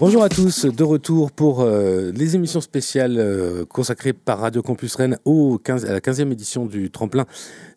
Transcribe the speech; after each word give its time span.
Bonjour 0.00 0.22
à 0.22 0.28
tous, 0.28 0.64
de 0.64 0.84
retour 0.84 1.32
pour 1.32 1.62
euh, 1.62 2.12
les 2.14 2.36
émissions 2.36 2.60
spéciales 2.60 3.16
euh, 3.18 3.64
consacrées 3.64 4.12
par 4.12 4.38
Radio 4.38 4.62
Campus 4.62 4.94
Rennes 4.94 5.18
au 5.24 5.58
15, 5.58 5.86
à 5.86 5.92
la 5.92 5.98
15e 5.98 6.30
édition 6.30 6.66
du 6.66 6.88
tremplin 6.92 7.26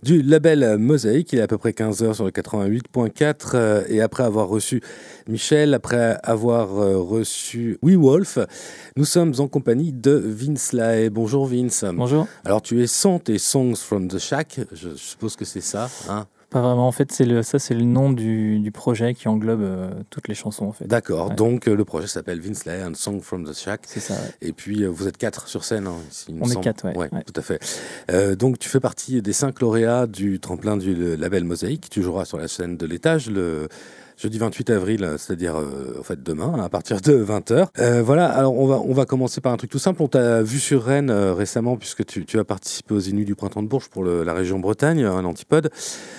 du 0.03 0.21
label 0.21 0.77
Mosaïque. 0.77 1.33
Il 1.33 1.39
est 1.39 1.41
à 1.41 1.47
peu 1.47 1.57
près 1.57 1.71
15h 1.71 2.13
sur 2.13 2.23
le 2.23 2.29
88.4 2.29 3.51
euh, 3.55 3.83
et 3.89 4.01
après 4.01 4.21
avoir 4.21 4.49
reçu 4.49 4.83
Michel, 5.27 5.73
après 5.73 6.15
avoir 6.21 6.69
reçu 6.69 7.79
We 7.81 7.95
Wolf, 7.95 8.37
nous 8.97 9.05
sommes 9.05 9.33
en 9.39 9.47
compagnie 9.47 9.91
de 9.91 10.11
Vince 10.11 10.73
Lae. 10.73 11.09
Bonjour 11.09 11.47
Vince. 11.47 11.85
Bonjour. 11.91 12.27
Alors 12.45 12.61
tu 12.61 12.83
es 12.83 12.87
Sante 12.87 13.29
et 13.29 13.39
Songs 13.39 13.77
from 13.77 14.07
the 14.07 14.19
Shack, 14.19 14.59
je 14.73 14.89
suppose 14.95 15.35
que 15.35 15.45
c'est 15.45 15.59
ça. 15.59 15.89
Hein? 16.07 16.27
Pas 16.51 16.61
vraiment. 16.61 16.85
En 16.85 16.91
fait, 16.91 17.11
c'est 17.13 17.23
le, 17.23 17.43
ça, 17.43 17.59
c'est 17.59 17.73
le 17.73 17.85
nom 17.85 18.11
du, 18.11 18.59
du, 18.59 18.71
projet 18.71 19.13
qui 19.13 19.29
englobe 19.29 19.61
euh, 19.61 19.89
toutes 20.09 20.27
les 20.27 20.35
chansons. 20.35 20.65
En 20.65 20.73
fait. 20.73 20.85
D'accord. 20.85 21.31
Donc, 21.31 21.67
euh, 21.67 21.75
le 21.75 21.85
projet 21.85 22.07
s'appelle 22.07 22.41
Vince 22.41 22.65
Lay, 22.65 22.83
and 22.83 22.93
Song 22.93 23.21
from 23.21 23.45
the 23.45 23.53
Shack. 23.53 23.81
C'est 23.85 24.01
ça. 24.01 24.15
Et 24.41 24.51
puis, 24.51 24.83
euh, 24.83 24.87
vous 24.87 25.07
êtes 25.07 25.17
quatre 25.17 25.47
sur 25.47 25.63
scène. 25.63 25.87
Hein, 25.87 25.95
On 26.41 26.49
est 26.49 26.61
quatre, 26.61 26.85
ouais, 26.85 27.09
Tout 27.25 27.33
à 27.35 27.41
fait. 27.41 28.35
donc, 28.35 28.59
tu 28.59 28.67
fais 28.67 28.81
partie 28.81 29.21
des 29.21 29.33
cinq 29.33 29.61
lauréats 29.61 30.07
du 30.07 30.39
tremplin 30.41 30.75
du 30.75 31.15
label 31.15 31.45
Mosaïque. 31.45 31.89
Tu 31.89 32.03
joueras 32.03 32.25
sur 32.25 32.37
la 32.37 32.49
scène 32.49 32.75
de 32.75 32.85
l'étage 32.85 33.31
le 33.31 33.69
jeudi 34.21 34.37
28 34.37 34.69
avril, 34.69 35.15
c'est-à-dire 35.17 35.55
euh, 35.55 35.97
en 35.99 36.03
fait 36.03 36.21
demain, 36.21 36.53
à 36.61 36.69
partir 36.69 37.01
de 37.01 37.23
20h. 37.23 37.67
Euh, 37.79 38.03
voilà, 38.03 38.29
alors 38.29 38.55
on 38.55 38.67
va, 38.67 38.79
on 38.79 38.93
va 38.93 39.05
commencer 39.05 39.41
par 39.41 39.51
un 39.51 39.57
truc 39.57 39.71
tout 39.71 39.79
simple. 39.79 40.01
On 40.03 40.07
t'a 40.07 40.43
vu 40.43 40.59
sur 40.59 40.83
Rennes 40.83 41.09
euh, 41.09 41.33
récemment, 41.33 41.75
puisque 41.75 42.05
tu, 42.05 42.25
tu, 42.25 42.37
as 42.37 42.43
participé 42.43 42.93
aux 42.93 42.99
Inuits 42.99 43.25
du 43.25 43.33
Printemps 43.33 43.63
de 43.63 43.67
Bourges 43.67 43.89
pour 43.89 44.03
la 44.03 44.33
région 44.33 44.59
Bretagne, 44.59 45.03
un 45.03 45.25
antipode, 45.25 45.71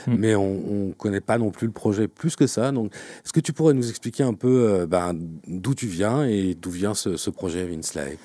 mm. 0.09 0.15
mais 0.19 0.35
on 0.35 0.89
ne 0.89 0.93
connaît 0.93 1.21
pas 1.21 1.39
non 1.39 1.51
plus 1.51 1.69
le 1.69 1.73
projet 1.73 2.09
plus 2.09 2.35
que 2.35 2.49
ça. 2.49 2.73
Donc, 2.73 2.93
est-ce 3.25 3.33
que 3.33 3.41
tu 3.41 3.53
pourrais 3.53 3.75
nous 3.75 3.89
expliquer 3.89 4.25
un 4.25 4.35
peu 4.35 4.85
ben, 4.89 5.15
d'où 5.47 5.75
tu 5.75 5.87
viens 5.87 6.25
et 6.25 6.57
d'où 6.61 6.71
vient 6.71 6.95
ce, 6.95 7.17
ce 7.17 7.31
projet 7.31 7.65
Vinsley? 7.65 8.19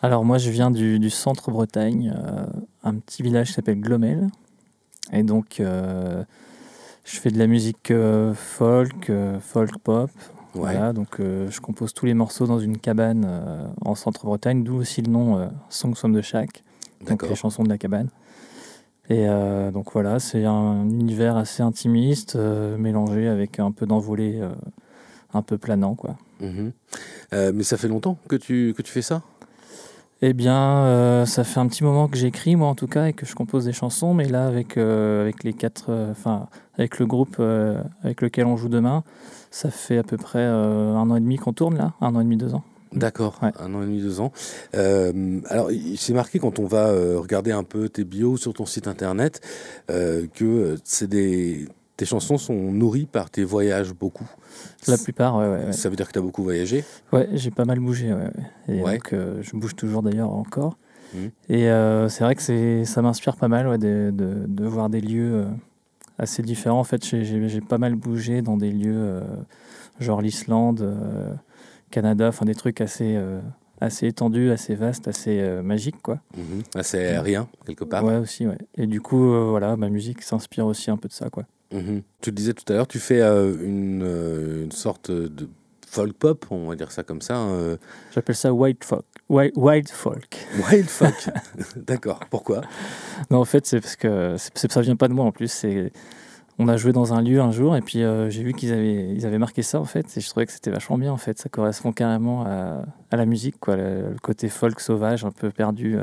Alors 0.00 0.24
moi, 0.24 0.38
je 0.38 0.50
viens 0.50 0.70
du, 0.70 0.98
du 0.98 1.10
centre 1.10 1.50
Bretagne, 1.50 2.14
un 2.82 2.94
petit 2.94 3.22
village 3.22 3.48
qui 3.48 3.52
s'appelle 3.54 3.80
Glomel. 3.80 4.28
Et 5.12 5.22
donc, 5.22 5.60
je 7.10 7.20
fais 7.20 7.30
de 7.30 7.38
la 7.38 7.46
musique 7.46 7.90
euh, 7.90 8.34
folk, 8.34 9.08
euh, 9.10 9.40
folk 9.40 9.78
pop. 9.78 10.10
Voilà, 10.54 10.92
donc 10.92 11.20
euh, 11.20 11.48
je 11.50 11.60
compose 11.60 11.94
tous 11.94 12.06
les 12.06 12.14
morceaux 12.14 12.46
dans 12.46 12.58
une 12.58 12.78
cabane 12.78 13.70
en 13.84 13.94
centre-Bretagne, 13.94 14.64
d'où 14.64 14.76
aussi 14.76 15.02
le 15.02 15.10
nom 15.10 15.50
Songs 15.68 15.94
from 15.94 16.18
the 16.18 16.22
Shack, 16.22 16.64
donc 17.06 17.28
les 17.28 17.36
chansons 17.36 17.62
de 17.62 17.68
la 17.68 17.78
cabane. 17.78 18.08
Et 19.08 19.26
donc 19.72 19.92
voilà, 19.92 20.18
c'est 20.18 20.44
un 20.44 20.88
univers 20.88 21.36
assez 21.36 21.62
intimiste, 21.62 22.34
mélangé 22.34 23.28
avec 23.28 23.60
un 23.60 23.70
peu 23.70 23.86
d'envolée, 23.86 24.40
un 25.32 25.42
peu 25.42 25.58
planant, 25.58 25.94
quoi. 25.94 26.16
Mhm. 26.40 26.72
mais 27.54 27.62
ça 27.62 27.76
fait 27.76 27.88
longtemps 27.88 28.18
que 28.26 28.36
tu, 28.36 28.74
que 28.76 28.82
tu 28.82 28.90
fais 28.90 29.02
ça? 29.02 29.22
Eh 30.20 30.32
bien, 30.32 30.84
euh, 30.84 31.26
ça 31.26 31.44
fait 31.44 31.60
un 31.60 31.68
petit 31.68 31.84
moment 31.84 32.08
que 32.08 32.16
j'écris, 32.16 32.56
moi 32.56 32.68
en 32.68 32.74
tout 32.74 32.88
cas, 32.88 33.06
et 33.06 33.12
que 33.12 33.24
je 33.24 33.34
compose 33.34 33.66
des 33.66 33.72
chansons. 33.72 34.14
Mais 34.14 34.28
là, 34.28 34.46
avec, 34.46 34.76
euh, 34.76 35.22
avec 35.22 35.44
les 35.44 35.52
quatre, 35.52 35.86
euh, 35.90 36.10
enfin, 36.10 36.48
avec 36.76 36.98
le 36.98 37.06
groupe 37.06 37.40
avec 38.02 38.20
lequel 38.20 38.46
on 38.46 38.56
joue 38.56 38.68
demain, 38.68 39.04
ça 39.50 39.70
fait 39.70 39.98
à 39.98 40.02
peu 40.02 40.16
près 40.16 40.44
un 40.44 41.10
an 41.10 41.16
et 41.16 41.20
demi 41.20 41.36
qu'on 41.36 41.52
tourne 41.52 41.76
là, 41.76 41.94
un 42.00 42.14
an 42.14 42.20
et 42.20 42.24
demi, 42.24 42.36
deux 42.36 42.54
ans. 42.54 42.64
D'accord, 42.92 43.38
un 43.42 43.74
an 43.74 43.82
et 43.82 43.86
demi, 43.86 44.00
deux 44.00 44.20
ans. 44.20 44.32
alors, 44.72 45.70
c'est 45.96 46.14
marqué 46.14 46.38
quand 46.38 46.58
on 46.58 46.66
va 46.66 46.90
regarder 47.16 47.52
un 47.52 47.64
peu 47.64 47.88
tes 47.88 48.04
bios 48.04 48.36
sur 48.36 48.54
ton 48.54 48.66
site 48.66 48.86
internet 48.88 49.40
que 49.88 50.76
c'est 50.84 51.08
des 51.08 51.68
tes 51.98 52.06
chansons 52.06 52.38
sont 52.38 52.54
nourries 52.54 53.06
par 53.06 53.28
tes 53.28 53.42
voyages 53.42 53.92
beaucoup. 53.92 54.30
La 54.86 54.96
plupart, 54.96 55.36
ouais. 55.36 55.48
ouais, 55.48 55.72
Ça 55.72 55.90
veut 55.90 55.96
dire 55.96 56.06
que 56.06 56.12
tu 56.12 56.20
as 56.20 56.22
beaucoup 56.22 56.44
voyagé? 56.44 56.84
Ouais, 57.12 57.28
j'ai 57.32 57.50
pas 57.50 57.64
mal 57.64 57.80
bougé. 57.80 58.14
Et 58.68 58.80
donc, 58.80 59.12
euh, 59.12 59.42
je 59.42 59.56
bouge 59.56 59.74
toujours 59.74 60.02
d'ailleurs 60.02 60.30
encore. 60.30 60.78
Mmh. 61.12 61.18
Et 61.48 61.68
euh, 61.68 62.08
c'est 62.08 62.22
vrai 62.22 62.36
que 62.36 62.84
ça 62.84 63.02
m'inspire 63.02 63.34
pas 63.34 63.48
mal 63.48 63.78
de, 63.78 64.12
de, 64.14 64.44
de, 64.46 64.64
voir 64.64 64.90
des 64.90 65.00
lieux 65.00 65.32
euh, 65.34 65.46
assez 66.18 66.40
différents. 66.42 66.78
En 66.78 66.84
fait, 66.84 67.04
j'ai 67.04 67.60
pas 67.60 67.78
mal 67.78 67.96
bougé 67.96 68.42
dans 68.42 68.56
des 68.56 68.70
lieux 68.70 69.20
genre 69.98 70.22
l'Islande, 70.22 70.96
Canada, 71.90 72.28
enfin 72.28 72.44
des 72.44 72.54
trucs 72.54 72.80
assez 72.80 73.20
assez 73.80 74.06
étendus, 74.06 74.52
assez 74.52 74.76
vastes, 74.76 75.08
assez 75.08 75.42
magiques, 75.64 76.00
quoi. 76.00 76.20
Mmh. 76.36 76.78
Assez 76.78 76.98
aérien, 76.98 77.48
quelque 77.66 77.84
part. 77.84 78.04
Ouais, 78.04 78.18
aussi, 78.18 78.46
ouais. 78.46 78.58
Et 78.76 78.86
du 78.86 79.00
coup, 79.00 79.32
voilà, 79.50 79.76
ma 79.76 79.88
musique 79.88 80.22
s'inspire 80.22 80.66
aussi 80.66 80.92
un 80.92 80.96
peu 80.96 81.08
de 81.08 81.12
ça, 81.12 81.28
quoi. 81.28 81.44
Mhm. 81.72 82.02
Tu 82.20 82.30
le 82.30 82.34
disais 82.34 82.54
tout 82.54 82.64
à 82.72 82.76
l'heure, 82.76 82.86
tu 82.86 82.98
fais 82.98 83.20
euh, 83.20 83.54
une, 83.62 84.02
euh, 84.02 84.64
une, 84.64 84.72
sorte 84.72 85.10
de 85.10 85.48
folk 85.86 86.14
pop, 86.14 86.46
on 86.50 86.68
va 86.68 86.76
dire 86.76 86.90
ça 86.90 87.02
comme 87.02 87.20
ça. 87.20 87.36
Euh. 87.36 87.76
J'appelle 88.14 88.36
ça 88.36 88.52
wild 88.52 88.82
folk. 88.82 89.04
Wild, 89.28 89.90
folk. 89.90 90.46
Wild 90.70 90.86
folk. 90.88 91.28
D'accord. 91.76 92.20
Pourquoi? 92.30 92.62
Non, 93.30 93.38
en 93.38 93.44
fait, 93.44 93.66
c'est 93.66 93.80
parce 93.80 93.96
que 93.96 94.36
ça 94.38 94.80
vient 94.80 94.96
pas 94.96 95.08
de 95.08 95.12
moi 95.12 95.26
en 95.26 95.32
plus. 95.32 95.50
C'est 95.50 95.92
on 96.60 96.66
a 96.66 96.76
joué 96.76 96.92
dans 96.92 97.12
un 97.12 97.22
lieu 97.22 97.40
un 97.40 97.52
jour 97.52 97.76
et 97.76 97.82
puis 97.82 98.00
j'ai 98.30 98.42
vu 98.42 98.52
qu'ils 98.52 98.72
avaient, 98.72 99.14
ils 99.14 99.26
avaient 99.26 99.38
marqué 99.38 99.62
ça 99.62 99.78
en 99.78 99.84
fait 99.84 100.16
et 100.16 100.20
je 100.20 100.28
trouvais 100.28 100.44
que 100.44 100.50
c'était 100.50 100.70
vachement 100.70 100.98
bien 100.98 101.12
en 101.12 101.16
fait. 101.18 101.38
Ça 101.38 101.48
correspond 101.48 101.92
carrément 101.92 102.44
à, 102.46 102.82
à 103.10 103.16
la 103.16 103.26
musique, 103.26 103.60
quoi, 103.60 103.76
le, 103.76 104.16
côté 104.22 104.48
folk 104.48 104.80
sauvage, 104.80 105.24
un 105.24 105.30
peu 105.30 105.50
perdu. 105.50 105.98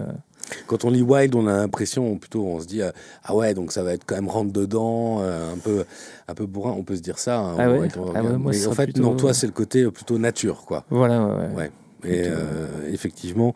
Quand 0.68 0.86
on 0.86 0.90
lit 0.90 1.02
Wild, 1.02 1.36
on 1.36 1.48
a 1.48 1.58
l'impression, 1.58 2.18
plutôt, 2.18 2.46
on 2.46 2.60
se 2.60 2.68
dit, 2.68 2.82
euh, 2.82 2.92
ah 3.24 3.36
ouais, 3.36 3.54
donc 3.54 3.72
ça 3.72 3.84
va 3.84 3.94
être 3.94 4.04
quand 4.06 4.16
même 4.16 4.30
rentre 4.30 4.52
dedans, 4.52 5.22
euh, 5.22 5.54
un 5.54 5.58
peu, 5.58 5.86
un 6.28 6.34
peu 6.34 6.46
bourrin, 6.46 6.72
on 6.78 6.84
peut 6.84 6.96
se 6.96 7.02
dire 7.02 7.20
ça. 7.20 7.40
Hein, 7.40 7.56
ah 7.58 7.72
ouais, 7.72 7.88
ah 8.16 8.22
mais 8.22 8.68
en 8.68 8.72
fait, 8.74 8.98
non, 8.98 9.16
toi, 9.16 9.34
c'est 9.34 9.48
le 9.48 9.54
côté 9.54 9.90
plutôt 9.90 10.18
nature, 10.18 10.64
quoi. 10.66 10.86
Voilà, 10.90 11.26
ouais. 11.56 11.72
Et 12.08 12.28
euh, 12.28 12.68
effectivement, 12.92 13.54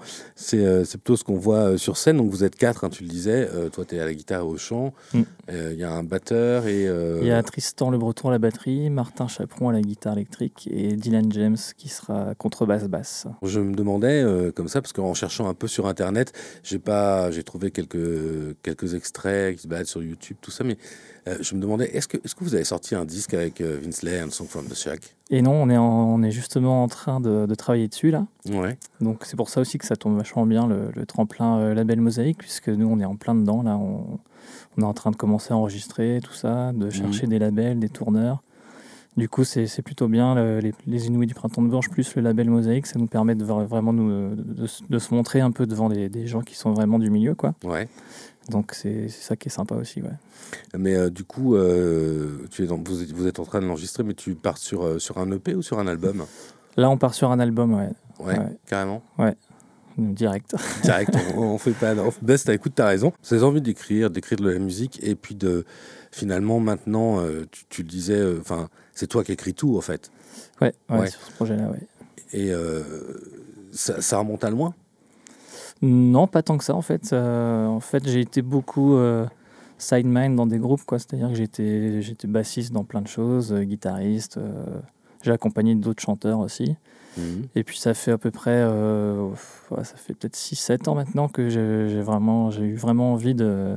euh, 0.53 0.83
c'est 0.85 0.97
plutôt 0.97 1.15
ce 1.15 1.23
qu'on 1.23 1.37
voit 1.37 1.71
euh, 1.71 1.77
sur 1.77 1.97
scène. 1.97 2.17
Donc 2.17 2.29
vous 2.29 2.43
êtes 2.43 2.55
quatre, 2.55 2.83
hein, 2.83 2.89
tu 2.89 3.03
le 3.03 3.09
disais. 3.09 3.49
toi, 3.71 3.85
tu 3.85 3.95
es 3.95 3.99
à 3.99 4.05
la 4.05 4.13
guitare 4.13 4.41
et 4.41 4.43
au 4.43 4.57
chant. 4.57 4.93
Mm. 5.13 5.21
Il 5.51 5.79
y 5.79 5.83
a 5.83 5.91
un 5.91 6.03
batteur 6.03 6.67
et... 6.67 6.83
Il 6.83 7.27
y 7.27 7.31
a 7.31 7.41
Tristan 7.43 7.89
Le 7.89 7.97
Breton 7.97 8.29
à 8.29 8.31
la 8.31 8.39
batterie, 8.39 8.89
Martin 8.89 9.27
Chaperon 9.27 9.69
à 9.69 9.73
la 9.73 9.81
guitare 9.81 10.13
électrique 10.13 10.69
et 10.71 10.95
Dylan 10.95 11.31
James 11.31 11.57
qui 11.77 11.89
sera 11.89 12.35
contrebasse-basse. 12.35 13.27
Je 13.43 13.59
me 13.59 13.73
demandais, 13.73 14.23
comme 14.55 14.67
ça, 14.67 14.81
parce 14.81 14.93
qu'en 14.93 15.13
cherchant 15.13 15.49
un 15.49 15.53
peu 15.53 15.67
sur 15.67 15.87
Internet, 15.87 16.33
j'ai 16.63 16.79
trouvé 17.43 17.71
quelques, 17.71 18.55
quelques 18.61 18.93
extraits 18.93 19.55
qui 19.55 19.63
se 19.63 19.67
baladent 19.67 19.87
sur 19.87 20.03
YouTube, 20.03 20.37
tout 20.41 20.51
ça, 20.51 20.63
mais 20.63 20.77
je 21.39 21.55
me 21.55 21.61
demandais, 21.61 21.89
est-ce 21.95 22.07
que, 22.07 22.17
est 22.17 22.33
que 22.33 22.43
vous 22.43 22.55
avez 22.55 22.63
sorti 22.63 22.95
un 22.95 23.05
disque 23.05 23.33
avec 23.33 23.61
Vince 23.61 24.03
Lay, 24.03 24.19
un 24.19 24.29
Song 24.29 24.47
from 24.47 24.67
the 24.67 24.75
Shack? 24.75 25.15
Et 25.31 25.41
non, 25.41 25.53
on 25.53 25.69
est, 25.69 25.77
on 25.77 26.23
est 26.23 26.31
justement 26.31 26.83
en 26.83 26.87
train 26.87 27.19
de, 27.19 27.45
de 27.45 27.55
travailler 27.55 27.87
dessus 27.87 28.09
là. 28.09 28.25
Ouais. 28.49 28.77
Donc 28.99 29.25
c'est 29.25 29.35
pour 29.35 29.49
ça 29.49 29.61
aussi 29.61 29.77
que 29.77 29.85
ça 29.85 29.95
tombe 29.95 30.17
vachement 30.17 30.45
bien 30.45 30.67
le, 30.67 31.05
tremplin 31.05 31.59
euh, 31.59 31.73
label 31.75 32.01
Mosaïque, 32.01 32.39
puisque 32.39 32.69
nous 32.69 32.87
on 32.87 32.99
est 32.99 33.05
en 33.05 33.15
plein 33.15 33.35
dedans 33.35 33.61
là. 33.61 33.77
On, 33.77 34.19
on, 34.77 34.81
est 34.81 34.85
en 34.85 34.93
train 34.93 35.11
de 35.11 35.15
commencer 35.15 35.53
à 35.53 35.57
enregistrer 35.57 36.19
tout 36.23 36.33
ça, 36.33 36.71
de 36.73 36.85
mhm. 36.85 36.91
chercher 36.91 37.27
des 37.27 37.37
labels, 37.37 37.79
des 37.79 37.89
tourneurs. 37.89 38.41
Du 39.17 39.27
coup, 39.27 39.43
c'est 39.43 39.81
plutôt 39.81 40.07
bien. 40.07 40.59
les, 40.61 40.73
les, 40.87 41.07
Inuits 41.07 41.27
du 41.27 41.33
Printemps 41.33 41.61
de 41.61 41.67
Bourges 41.67 41.89
plus 41.89 42.15
le 42.15 42.21
label 42.21 42.49
Mosaïque, 42.49 42.85
ça 42.85 42.97
nous 42.97 43.07
permet 43.07 43.35
de 43.35 43.43
vraiment 43.43 43.91
nous, 43.91 44.33
de, 44.33 44.67
de, 44.89 44.99
se 44.99 45.13
montrer 45.13 45.41
un 45.41 45.51
peu 45.51 45.65
devant 45.65 45.89
des, 45.89 46.07
des, 46.07 46.25
gens 46.25 46.41
qui 46.41 46.55
sont 46.55 46.71
vraiment 46.71 46.99
du 46.99 47.09
milieu. 47.09 47.35
Quoi. 47.35 47.53
Ouais. 47.65 47.89
Donc 48.49 48.73
c'est 48.73 49.09
ça 49.09 49.35
qui 49.35 49.49
est 49.49 49.51
sympa 49.51 49.75
aussi. 49.75 50.01
Ouais. 50.01 50.09
Mais 50.77 50.95
euh, 50.95 51.09
du 51.09 51.23
coup, 51.23 51.55
euh, 51.55 52.45
tu 52.51 52.63
es 52.63 52.67
dans, 52.67 52.77
vous, 52.77 53.03
êtes, 53.03 53.11
vous, 53.11 53.27
êtes, 53.27 53.39
en 53.39 53.45
train 53.45 53.59
de 53.59 53.65
l'enregistrer, 53.65 54.03
mais 54.03 54.13
tu 54.13 54.35
pars 54.35 54.57
sur, 54.57 54.83
euh, 54.83 54.99
sur 54.99 55.17
un 55.17 55.31
EP 55.31 55.55
ou 55.55 55.61
sur 55.61 55.79
un 55.79 55.87
album? 55.87 56.25
Là, 56.77 56.89
on 56.89 56.97
part 56.97 57.13
sur 57.13 57.31
un 57.31 57.39
album, 57.39 57.73
ouais. 57.73 57.89
Ouais, 58.19 58.37
carrément 58.65 59.01
Ouais. 59.17 59.35
Direct. 59.97 60.55
Direct, 60.83 61.13
on, 61.35 61.57
fait 61.57 61.71
pas. 61.71 61.93
On, 61.95 62.11
best, 62.21 62.47
écoute, 62.49 62.73
t'as 62.75 62.87
raison. 62.87 63.11
C'est 63.21 63.41
envie 63.43 63.61
d'écrire, 63.61 64.09
d'écrire 64.09 64.37
de 64.39 64.49
la 64.49 64.59
musique, 64.59 64.99
et 65.03 65.15
puis 65.15 65.35
de 65.35 65.65
finalement 66.11 66.59
maintenant, 66.59 67.21
tu, 67.69 67.83
le 67.83 67.87
disais, 67.87 68.23
enfin, 68.39 68.69
c'est 68.93 69.07
toi 69.07 69.23
qui 69.23 69.33
écris 69.33 69.53
tout 69.53 69.77
en 69.77 69.81
fait. 69.81 70.09
Ouais, 70.61 70.73
ouais, 70.89 71.07
sur 71.07 71.21
ce 71.21 71.31
projet-là, 71.33 71.69
ouais. 71.69 71.81
Et 72.31 72.51
ça, 73.71 74.01
ça 74.01 74.17
remonte 74.19 74.43
à 74.45 74.49
loin? 74.49 74.73
Non, 75.81 76.27
pas 76.27 76.41
tant 76.41 76.57
que 76.57 76.63
ça 76.63 76.75
en 76.75 76.81
fait. 76.81 77.13
Euh, 77.13 77.65
en 77.67 77.79
fait, 77.79 78.07
j'ai 78.07 78.19
été 78.19 78.41
beaucoup 78.41 78.95
euh, 78.95 79.25
sideman 79.77 80.35
dans 80.35 80.45
des 80.45 80.57
groupes, 80.57 80.83
quoi. 80.85 80.99
C'est-à-dire 80.99 81.29
que 81.29 81.35
j'étais, 81.35 82.01
j'étais 82.01 82.27
bassiste 82.27 82.73
dans 82.73 82.83
plein 82.83 83.01
de 83.01 83.07
choses, 83.07 83.53
euh, 83.53 83.63
guitariste. 83.63 84.39
j'ai 85.21 85.31
accompagné 85.31 85.75
d'autres 85.75 86.01
chanteurs 86.01 86.39
aussi. 86.39 86.75
Mhm. 87.17 87.47
Et 87.55 87.63
puis 87.63 87.79
ça 87.79 87.93
fait 87.93 88.11
à 88.11 88.17
peu 88.17 88.31
près, 88.31 88.63
ça 89.77 89.95
fait 89.95 90.13
peut-être 90.13 90.35
6-7 90.35 90.89
ans 90.89 90.95
maintenant 90.95 91.27
que 91.27 91.49
j'ai, 91.49 92.01
vraiment, 92.01 92.51
j'ai 92.51 92.63
eu 92.63 92.75
vraiment 92.75 93.13
envie 93.13 93.35
de 93.35 93.75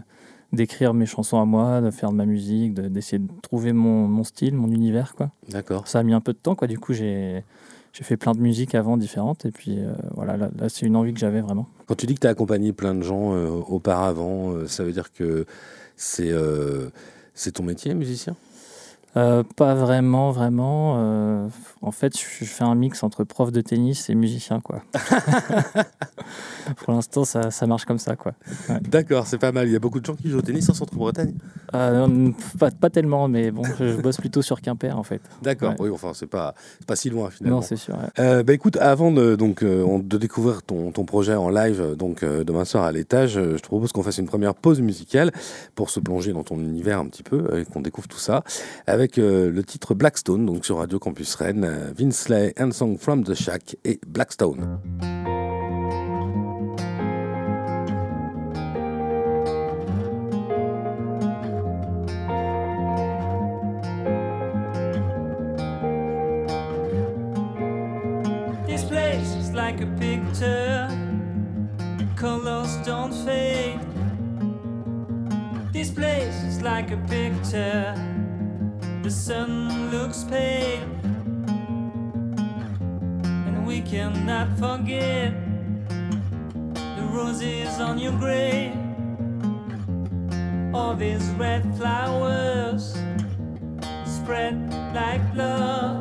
d'écrire 0.52 0.92
mes 0.92 1.06
chansons 1.06 1.40
à 1.40 1.46
moi, 1.46 1.80
de 1.80 1.90
faire 1.90 2.10
de 2.10 2.16
ma 2.16 2.26
musique, 2.26 2.74
d'essayer 2.74 3.18
de, 3.18 3.26
trouver 3.40 3.72
mon, 3.72 4.06
mon, 4.06 4.22
style, 4.22 4.54
mon 4.54 4.70
univers, 4.70 5.14
quoi. 5.14 5.30
D'accord. 5.48 5.88
Ça 5.88 6.00
a 6.00 6.02
mis 6.02 6.12
un 6.12 6.20
peu 6.20 6.34
de 6.34 6.38
temps, 6.38 6.54
quoi. 6.54 6.68
Du 6.68 6.78
coup, 6.78 6.92
j'ai 6.92 7.42
j'ai 7.92 8.04
fait 8.04 8.16
plein 8.16 8.32
de 8.32 8.40
musiques 8.40 8.74
avant 8.74 8.96
différentes 8.96 9.44
et 9.44 9.50
puis 9.50 9.78
euh, 9.78 9.92
voilà, 10.14 10.36
là, 10.36 10.48
c'est 10.68 10.86
une 10.86 10.96
envie 10.96 11.12
que 11.12 11.20
j'avais 11.20 11.40
vraiment. 11.42 11.68
Quand 11.92 11.96
tu 11.96 12.06
dis 12.06 12.14
que 12.14 12.20
tu 12.20 12.26
as 12.26 12.30
accompagné 12.30 12.72
plein 12.72 12.94
de 12.94 13.02
gens 13.02 13.34
euh, 13.34 13.48
auparavant, 13.50 14.52
euh, 14.52 14.66
ça 14.66 14.82
veut 14.82 14.92
dire 14.92 15.12
que 15.12 15.44
c'est 15.94 16.32
c'est 17.34 17.52
ton 17.52 17.64
métier, 17.64 17.92
musicien? 17.92 18.34
Euh, 19.16 19.42
pas 19.56 19.74
vraiment, 19.74 20.30
vraiment. 20.30 20.94
Euh, 20.96 21.46
en 21.82 21.90
fait, 21.90 22.18
je 22.18 22.44
fais 22.44 22.64
un 22.64 22.74
mix 22.74 23.02
entre 23.02 23.24
prof 23.24 23.52
de 23.52 23.60
tennis 23.60 24.08
et 24.08 24.14
musicien, 24.14 24.60
quoi. 24.60 24.82
Pour 26.76 26.94
l'instant, 26.94 27.24
ça, 27.24 27.50
ça, 27.50 27.66
marche 27.66 27.84
comme 27.84 27.98
ça, 27.98 28.16
quoi. 28.16 28.32
D'accord, 28.80 29.26
c'est 29.26 29.36
pas 29.38 29.52
mal. 29.52 29.68
Il 29.68 29.72
y 29.72 29.76
a 29.76 29.78
beaucoup 29.78 30.00
de 30.00 30.06
gens 30.06 30.14
qui 30.14 30.30
jouent 30.30 30.38
au 30.38 30.42
tennis 30.42 30.68
en 30.70 30.74
Centre-Bretagne? 30.74 31.34
Euh, 31.74 32.30
pas, 32.58 32.70
pas, 32.70 32.88
tellement, 32.88 33.28
mais 33.28 33.50
bon, 33.50 33.62
je, 33.78 34.00
bosse 34.00 34.16
plutôt 34.16 34.40
sur 34.40 34.62
Quimper, 34.62 34.96
en 34.96 35.02
fait. 35.02 35.20
D'accord, 35.42 35.74
oui, 35.78 35.90
enfin, 35.92 36.12
c'est 36.14 36.26
pas, 36.26 36.54
pas 36.86 36.96
si 36.96 37.10
loin, 37.10 37.28
finalement. 37.28 37.56
Non, 37.56 37.62
c'est 37.62 37.76
sûr. 37.76 37.96
bah, 38.16 38.52
écoute, 38.52 38.78
avant 38.78 39.10
de, 39.10 39.36
donc, 39.36 39.62
de 39.62 40.18
découvrir 40.18 40.62
ton, 40.62 40.90
ton, 40.90 41.04
projet 41.04 41.34
en 41.34 41.50
live, 41.50 41.96
donc 41.98 42.24
demain 42.24 42.64
soir 42.64 42.84
à 42.84 42.92
l'étage, 42.92 43.32
je 43.32 43.58
te 43.58 43.66
propose 43.66 43.92
qu'on 43.92 44.02
fasse 44.02 44.18
une 44.18 44.26
première 44.26 44.54
pause 44.54 44.80
musicale 44.80 45.32
pour 45.74 45.90
se 45.90 46.00
plonger 46.00 46.32
dans 46.32 46.44
ton 46.44 46.58
univers 46.58 46.98
un 46.98 47.06
petit 47.06 47.24
peu 47.24 47.58
et 47.58 47.64
qu'on 47.66 47.82
découvre 47.82 48.08
tout 48.08 48.18
ça. 48.18 48.44
Avec 48.86 49.01
avec 49.02 49.18
euh, 49.18 49.50
le 49.50 49.64
titre 49.64 49.94
Blackstone, 49.94 50.46
donc 50.46 50.64
sur 50.64 50.76
Radio 50.76 51.00
Campus 51.00 51.34
Rennes, 51.34 51.64
euh, 51.64 51.92
Vinsley 51.92 52.54
and 52.56 52.70
Song 52.70 52.96
from 52.96 53.24
the 53.24 53.34
Shack 53.34 53.76
et 53.84 53.98
Blackstone. 54.06 54.78
This 68.68 68.84
place 68.84 69.34
is 69.34 69.52
like 69.52 69.80
a 69.80 69.86
picture, 69.98 70.86
colors 72.14 72.76
don't 72.86 73.12
fade. 73.12 73.80
This 75.72 75.90
place 75.90 76.44
is 76.44 76.62
like 76.62 76.92
a 76.92 76.98
picture. 77.08 78.11
The 79.22 79.28
sun 79.28 79.90
looks 79.92 80.24
pale, 80.24 80.82
and 83.46 83.64
we 83.64 83.80
cannot 83.80 84.48
forget 84.58 85.32
the 86.96 87.08
roses 87.12 87.78
on 87.78 87.98
your 87.98 88.12
grave, 88.18 88.74
all 90.74 90.96
these 90.96 91.24
red 91.38 91.62
flowers 91.76 92.96
spread 94.04 94.56
like 94.92 95.22
love. 95.36 95.91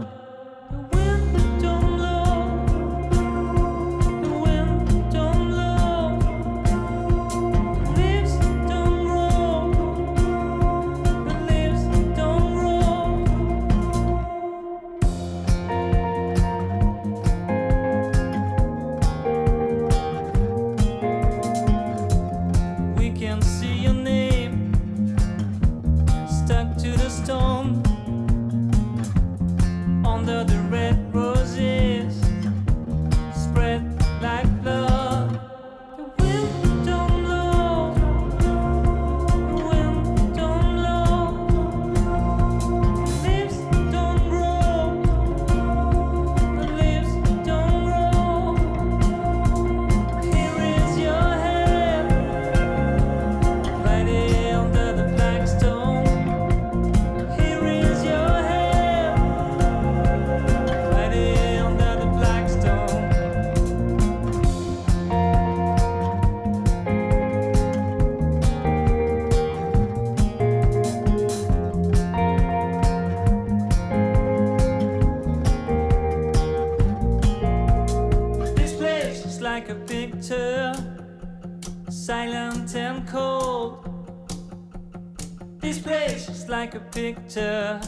Picture, 86.91 87.79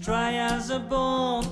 dry 0.00 0.34
as 0.34 0.70
a 0.70 0.78
bone. 0.78 1.44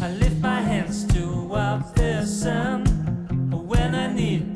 I 0.00 0.10
lift 0.12 0.40
my 0.40 0.60
hands 0.60 1.06
towards 1.06 1.92
the 1.92 2.24
sun 2.24 2.84
when 3.68 3.94
I 3.94 4.12
need 4.12 4.49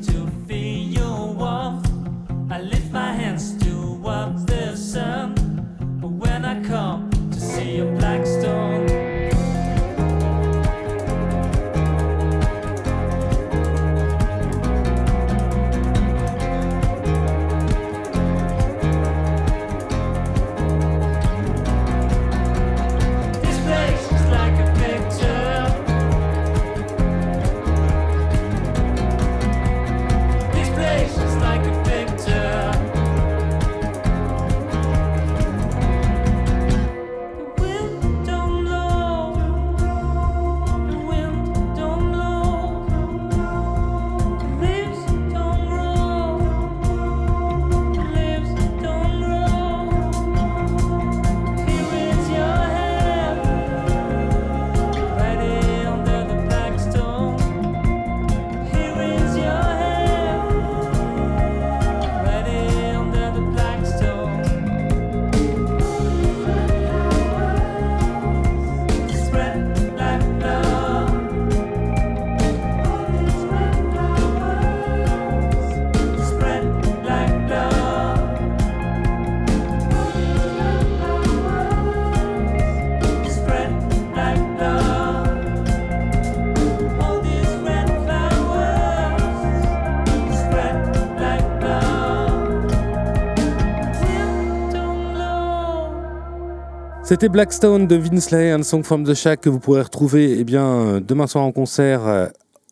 C'était 97.07 97.29
Blackstone 97.29 97.85
de 97.85 97.97
Vinsley, 97.97 98.49
un 98.49 98.63
song 98.63 98.81
from 98.81 99.03
the 99.03 99.13
Shack 99.13 99.41
que 99.41 99.49
vous 99.49 99.59
pourrez 99.59 99.83
retrouver 99.83 100.39
eh 100.39 100.43
bien, 100.43 100.99
demain 101.01 101.27
soir 101.27 101.43
en 101.43 101.51
concert 101.51 102.07
euh, 102.07 102.25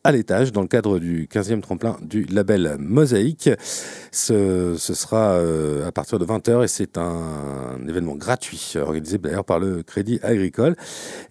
à 0.04 0.12
l'étage 0.12 0.52
dans 0.52 0.62
le 0.62 0.68
cadre 0.68 0.98
du 0.98 1.28
15e 1.32 1.62
tremplin 1.62 1.98
du 2.02 2.24
label 2.24 2.78
Mosaïque. 2.80 3.52
Ce, 4.12 4.76
sera 4.76 5.34
euh, 5.34 5.88
à 5.88 5.92
partir 5.92 6.18
de 6.18 6.26
20h 6.26 6.64
et 6.64 6.68
c'est 6.68 6.98
un, 6.98 7.78
événement 7.88 8.16
gratuit 8.16 8.74
organisé 8.76 9.20
d'ailleurs 9.20 9.46
par 9.46 9.60
le 9.60 9.84
Crédit 9.84 10.20
Agricole. 10.24 10.76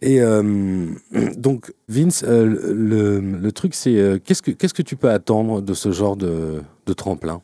Et 0.00 0.23
euh, 0.23 0.87
donc 1.37 1.73
Vince, 1.88 2.23
le, 2.25 3.50
truc 3.50 3.75
c'est 3.75 4.23
qu'est-ce 4.25 4.42
que 4.42 4.52
qu'est-ce 4.52 4.75
que 4.75 4.82
tu 4.82 4.94
peux 4.94 5.11
attendre 5.11 5.61
de 5.61 5.75
ce 5.75 5.90
genre 5.90 6.16
de, 6.16 6.62
de 6.87 6.92
tremplin? 6.92 7.42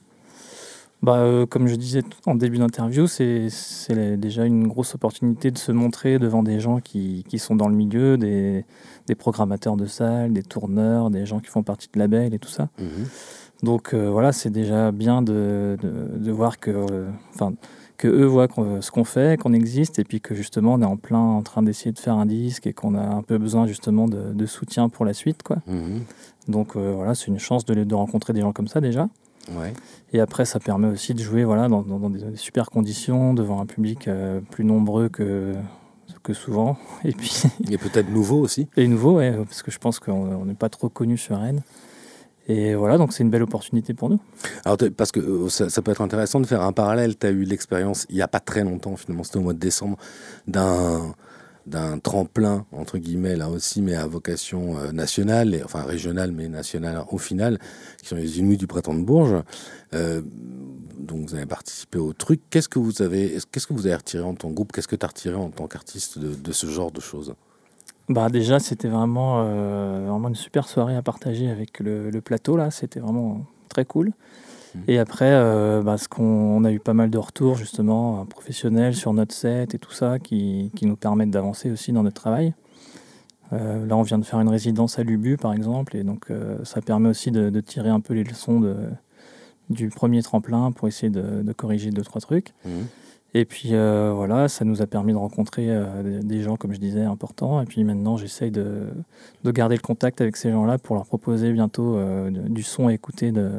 Bah, 1.00 1.18
euh, 1.18 1.46
comme 1.46 1.68
je 1.68 1.76
disais 1.76 2.02
en 2.26 2.34
début 2.34 2.58
d'interview, 2.58 3.06
c'est 3.06 3.48
déjà 4.16 4.44
une 4.44 4.66
grosse 4.66 4.94
opportunité 4.94 5.50
de 5.50 5.58
se 5.58 5.70
montrer 5.70 6.18
devant 6.18 6.42
des 6.42 6.58
gens 6.58 6.80
qui, 6.80 7.24
qui 7.28 7.38
sont 7.38 7.54
dans 7.54 7.68
le 7.68 7.76
milieu, 7.76 8.16
des, 8.16 8.64
des 9.06 9.14
programmateurs 9.14 9.76
de 9.76 9.86
salles, 9.86 10.32
des 10.32 10.42
tourneurs, 10.42 11.10
des 11.10 11.24
gens 11.24 11.38
qui 11.38 11.46
font 11.46 11.62
partie 11.62 11.88
de 11.92 11.98
labels 11.98 12.34
et 12.34 12.38
tout 12.38 12.48
ça. 12.48 12.68
Mhm. 12.78 13.06
Donc 13.62 13.94
euh, 13.94 14.10
voilà, 14.10 14.32
c'est 14.32 14.50
déjà 14.50 14.90
bien 14.92 15.22
de, 15.22 15.76
de, 15.80 16.18
de 16.18 16.32
voir 16.32 16.58
que, 16.58 16.70
euh, 16.70 17.10
que 17.96 18.08
eux 18.08 18.26
voient 18.26 18.48
ce 18.80 18.90
qu'on 18.90 19.04
fait, 19.04 19.40
qu'on 19.40 19.52
existe, 19.52 19.98
et 19.98 20.04
puis 20.04 20.20
que 20.20 20.34
justement 20.34 20.74
on 20.74 20.82
est 20.82 20.86
en 20.86 20.96
plein 20.96 21.18
en 21.18 21.42
train 21.42 21.62
d'essayer 21.62 21.92
de 21.92 21.98
faire 21.98 22.14
un 22.14 22.26
disque 22.26 22.66
et 22.66 22.72
qu'on 22.72 22.94
a 22.94 23.02
un 23.02 23.22
peu 23.22 23.38
besoin 23.38 23.66
justement 23.66 24.06
de, 24.06 24.32
de 24.32 24.46
soutien 24.46 24.88
pour 24.88 25.04
la 25.04 25.12
suite. 25.12 25.42
Quoi. 25.44 25.58
Mhm. 25.68 26.02
Donc 26.48 26.76
euh, 26.76 26.92
voilà, 26.94 27.14
c'est 27.14 27.26
une 27.26 27.38
chance 27.38 27.64
de 27.64 27.94
rencontrer 27.94 28.32
des 28.32 28.40
gens 28.40 28.52
comme 28.52 28.68
ça 28.68 28.80
déjà. 28.80 29.08
Ouais. 29.56 29.72
Et 30.12 30.20
après, 30.20 30.44
ça 30.44 30.58
permet 30.60 30.88
aussi 30.88 31.14
de 31.14 31.22
jouer 31.22 31.44
voilà, 31.44 31.68
dans, 31.68 31.82
dans- 31.82 31.98
dans 31.98 32.10
des 32.10 32.36
super 32.36 32.70
conditions, 32.70 33.34
devant 33.34 33.60
un 33.60 33.66
public 33.66 34.08
euh, 34.08 34.40
plus 34.50 34.64
nombreux 34.64 35.08
que, 35.08 35.54
que 36.22 36.32
souvent. 36.34 36.76
Et 37.04 37.12
puis, 37.12 37.42
Et 37.70 37.78
peut-être 37.78 38.10
nouveau 38.10 38.38
aussi. 38.40 38.68
et 38.76 38.86
nouveau, 38.88 39.16
ouais, 39.16 39.32
parce 39.44 39.62
que 39.62 39.70
je 39.70 39.78
pense 39.78 39.98
qu'on 39.98 40.12
on 40.12 40.44
n'est 40.44 40.54
pas 40.54 40.68
trop 40.68 40.88
connu 40.88 41.16
sur 41.16 41.38
Rennes. 41.38 41.62
Et 42.50 42.74
voilà, 42.74 42.96
donc 42.96 43.12
c'est 43.12 43.22
une 43.22 43.28
belle 43.30 43.42
opportunité 43.42 43.92
pour 43.92 44.08
nous. 44.08 44.20
Alors, 44.64 44.78
parce 44.96 45.12
que 45.12 45.20
euh, 45.20 45.48
ça, 45.50 45.68
ça 45.68 45.82
peut 45.82 45.90
être 45.90 46.00
intéressant 46.00 46.40
de 46.40 46.46
faire 46.46 46.62
un 46.62 46.72
parallèle. 46.72 47.18
Tu 47.18 47.26
as 47.26 47.30
eu 47.30 47.42
l'expérience, 47.44 48.06
il 48.08 48.16
n'y 48.16 48.22
a 48.22 48.28
pas 48.28 48.40
très 48.40 48.64
longtemps, 48.64 48.96
finalement, 48.96 49.22
c'était 49.22 49.36
au 49.38 49.42
mois 49.42 49.52
de 49.52 49.58
décembre, 49.58 49.98
d'un 50.46 51.14
d'un 51.68 51.98
tremplin, 51.98 52.66
entre 52.72 52.98
guillemets, 52.98 53.36
là 53.36 53.48
aussi, 53.48 53.82
mais 53.82 53.94
à 53.94 54.06
vocation 54.06 54.78
euh, 54.78 54.92
nationale, 54.92 55.60
enfin 55.64 55.82
régionale, 55.82 56.32
mais 56.32 56.48
nationale 56.48 57.04
au 57.10 57.18
final, 57.18 57.58
qui 58.00 58.08
sont 58.08 58.16
les 58.16 58.38
Inuits 58.38 58.56
du 58.56 58.66
Printemps 58.66 58.94
de 58.94 59.02
Bourges. 59.04 59.42
Euh, 59.94 60.22
donc, 60.98 61.28
vous 61.28 61.34
avez 61.34 61.46
participé 61.46 61.98
au 61.98 62.12
truc. 62.12 62.40
Qu'est-ce 62.50 62.68
que 62.68 62.78
vous 62.78 63.02
avez, 63.02 63.34
est-ce- 63.34 63.46
qu'est-ce 63.50 63.66
que 63.66 63.72
vous 63.74 63.86
avez 63.86 63.96
retiré 63.96 64.24
en 64.24 64.34
que 64.34 64.50
groupe? 64.50 64.72
Qu'est-ce 64.72 64.88
que 64.88 64.96
tu 64.96 65.04
as 65.04 65.08
retiré 65.08 65.36
en 65.36 65.50
tant 65.50 65.66
qu'artiste 65.68 66.18
de, 66.18 66.34
de 66.34 66.52
ce 66.52 66.66
genre 66.66 66.90
de 66.90 67.00
choses? 67.00 67.34
Bah 68.08 68.28
déjà, 68.30 68.58
c'était 68.58 68.88
vraiment, 68.88 69.42
euh, 69.44 70.06
vraiment 70.08 70.28
une 70.28 70.34
super 70.34 70.66
soirée 70.66 70.96
à 70.96 71.02
partager 71.02 71.50
avec 71.50 71.78
le, 71.80 72.10
le 72.10 72.20
plateau. 72.20 72.56
là. 72.56 72.70
C'était 72.70 73.00
vraiment 73.00 73.44
très 73.68 73.84
cool. 73.84 74.12
Et 74.86 74.98
après, 74.98 75.30
euh, 75.30 75.82
bah, 75.82 75.96
ce 75.98 76.08
qu'on 76.08 76.22
on 76.24 76.64
a 76.64 76.72
eu 76.72 76.78
pas 76.80 76.94
mal 76.94 77.10
de 77.10 77.18
retours 77.18 77.56
justement 77.56 78.20
euh, 78.20 78.24
professionnels 78.24 78.94
sur 78.94 79.12
notre 79.12 79.34
set 79.34 79.74
et 79.74 79.78
tout 79.78 79.92
ça 79.92 80.18
qui, 80.18 80.70
qui 80.76 80.86
nous 80.86 80.96
permettent 80.96 81.30
d'avancer 81.30 81.70
aussi 81.70 81.92
dans 81.92 82.02
notre 82.02 82.20
travail. 82.20 82.54
Euh, 83.52 83.86
là, 83.86 83.96
on 83.96 84.02
vient 84.02 84.18
de 84.18 84.24
faire 84.24 84.40
une 84.40 84.48
résidence 84.48 84.98
à 84.98 85.02
Lubu, 85.02 85.36
par 85.38 85.54
exemple, 85.54 85.96
et 85.96 86.04
donc 86.04 86.30
euh, 86.30 86.58
ça 86.64 86.82
permet 86.82 87.08
aussi 87.08 87.30
de, 87.30 87.48
de 87.48 87.60
tirer 87.60 87.88
un 87.88 88.00
peu 88.00 88.12
les 88.14 88.24
leçons 88.24 88.60
de, 88.60 88.76
du 89.70 89.88
premier 89.88 90.22
tremplin 90.22 90.70
pour 90.70 90.86
essayer 90.86 91.10
de, 91.10 91.42
de 91.42 91.52
corriger 91.52 91.90
deux 91.90 92.02
trois 92.02 92.20
trucs. 92.20 92.52
Mhm. 92.66 92.86
Et 93.34 93.44
puis 93.44 93.70
euh, 93.72 94.12
voilà, 94.14 94.48
ça 94.48 94.64
nous 94.64 94.80
a 94.82 94.86
permis 94.86 95.12
de 95.12 95.18
rencontrer 95.18 95.68
des- 96.24 96.42
gens, 96.42 96.56
comme 96.56 96.72
je 96.72 96.78
disais, 96.80 97.02
importants. 97.02 97.60
Et 97.60 97.66
puis 97.66 97.84
maintenant, 97.84 98.16
j'essaye 98.16 98.50
de, 98.50 98.88
de 99.44 99.50
garder 99.50 99.76
le 99.76 99.82
contact 99.82 100.20
avec 100.20 100.36
ces 100.36 100.50
gens-là 100.50 100.78
pour 100.78 100.94
leur 100.96 101.04
proposer 101.04 101.52
bientôt 101.52 101.98
du 102.30 102.62
son 102.62 102.88
à 102.88 102.94
écouter 102.94 103.30
de, 103.30 103.50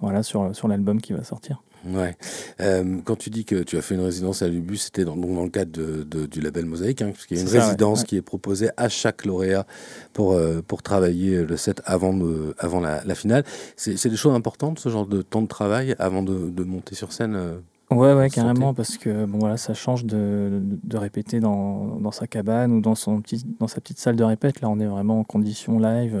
voilà, 0.00 0.22
sur, 0.22 0.54
sur 0.54 0.68
l'album 0.68 1.00
qui 1.00 1.12
va 1.12 1.22
sortir. 1.24 1.62
Ouais. 1.86 2.14
Euh, 2.60 2.98
quand 3.04 3.16
tu 3.16 3.30
dis 3.30 3.46
que 3.46 3.62
tu 3.62 3.78
as 3.78 3.80
fait 3.82 3.94
une 3.94 4.02
résidence 4.02 4.42
à 4.42 4.48
Lubu, 4.48 4.76
c'était 4.76 5.06
dans, 5.06 5.16
dans 5.16 5.44
le 5.44 5.48
cadre 5.48 5.72
de, 5.72 6.02
de- 6.02 6.26
du 6.26 6.42
label 6.42 6.66
Mosaïque, 6.66 7.00
hein, 7.00 7.10
puisqu'il 7.14 7.38
y 7.38 7.40
a 7.40 7.42
une 7.42 7.48
ça, 7.48 7.64
résidence 7.64 8.00
ouais. 8.00 8.06
qui 8.06 8.16
est 8.16 8.22
proposée 8.22 8.68
à 8.76 8.90
chaque 8.90 9.24
lauréat 9.24 9.64
pour, 10.12 10.32
euh, 10.32 10.60
pour 10.60 10.82
travailler 10.82 11.42
le 11.42 11.56
set 11.56 11.80
avant, 11.86 12.12
de- 12.12 12.54
avant 12.58 12.80
la, 12.80 13.02
la 13.04 13.14
finale. 13.14 13.44
C'est 13.76 14.08
des 14.10 14.16
choses 14.16 14.34
importantes, 14.34 14.78
ce 14.78 14.90
genre 14.90 15.06
de 15.06 15.22
temps 15.22 15.40
de 15.40 15.46
travail 15.48 15.96
avant 15.98 16.22
de, 16.22 16.50
de 16.50 16.64
monter 16.64 16.94
sur 16.94 17.12
scène 17.14 17.34
euh 17.34 17.58
Ouais, 17.90 18.12
ouais, 18.14 18.28
Santé. 18.28 18.42
carrément, 18.42 18.72
parce 18.74 18.98
que 18.98 19.24
bon, 19.24 19.38
voilà, 19.38 19.56
ça 19.56 19.72
change 19.74 20.04
de, 20.04 20.60
de, 20.62 20.78
de 20.84 20.96
répéter 20.96 21.40
dans, 21.40 21.96
dans 21.98 22.12
sa 22.12 22.26
cabane 22.28 22.72
ou 22.72 22.80
dans, 22.80 22.94
son 22.94 23.20
petit, 23.20 23.42
dans 23.58 23.66
sa 23.68 23.80
petite 23.80 23.98
salle 23.98 24.14
de 24.16 24.22
répète. 24.22 24.60
Là, 24.60 24.68
on 24.68 24.78
est 24.78 24.86
vraiment 24.86 25.18
en 25.20 25.24
condition 25.24 25.78
live. 25.80 26.14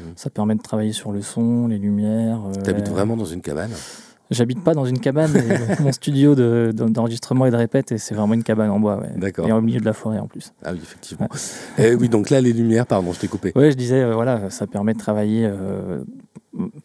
Mhm. 0.00 0.06
Ça 0.16 0.30
permet 0.30 0.54
de 0.54 0.62
travailler 0.62 0.92
sur 0.92 1.12
le 1.12 1.22
son, 1.22 1.66
les 1.68 1.78
lumières. 1.78 2.40
euh, 2.46 2.52
Tu 2.64 2.70
habites 2.70 2.86
la- 2.88 2.92
vraiment 2.92 3.16
dans 3.16 3.24
une 3.24 3.40
cabane 3.42 3.70
J'habite 4.30 4.62
pas 4.62 4.74
dans 4.74 4.84
une 4.84 5.00
cabane, 5.00 5.32
mais 5.34 5.42
mon 5.80 5.90
studio 5.92 6.36
de- 6.36 6.70
de- 6.72 6.84
d'enregistrement 6.88 7.46
et 7.46 7.50
de 7.50 7.56
répète, 7.56 7.90
et 7.90 7.98
c'est 7.98 8.14
vraiment 8.14 8.34
une 8.34 8.44
cabane 8.44 8.70
en 8.70 8.78
bois. 8.78 8.98
Ouais. 9.00 9.10
D'accord. 9.16 9.48
Et 9.48 9.52
au 9.52 9.60
milieu 9.60 9.80
de 9.80 9.84
la 9.84 9.92
forêt 9.92 10.20
en 10.20 10.28
plus. 10.28 10.52
Ah 10.64 10.70
oui, 10.72 10.78
effectivement. 10.80 11.28
Et 11.78 11.96
oui, 11.96 12.08
donc 12.08 12.30
là, 12.30 12.40
les 12.40 12.52
lumières, 12.52 12.86
pardon, 12.86 13.12
je 13.12 13.18
t'ai 13.18 13.26
coupé. 13.26 13.50
Ouais, 13.56 13.72
je 13.72 13.76
disais, 13.76 14.00
euh, 14.02 14.14
voilà, 14.14 14.48
ça 14.50 14.68
permet 14.68 14.92
de 14.94 14.98
travailler 15.00 15.46
euh, 15.50 16.04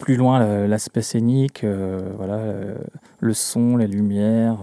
plus 0.00 0.16
loin 0.16 0.66
l'aspect 0.66 1.02
scénique, 1.02 1.62
euh, 1.62 2.00
voilà, 2.16 2.40
le 3.20 3.32
son, 3.34 3.76
les 3.76 3.86
lumières, 3.86 4.58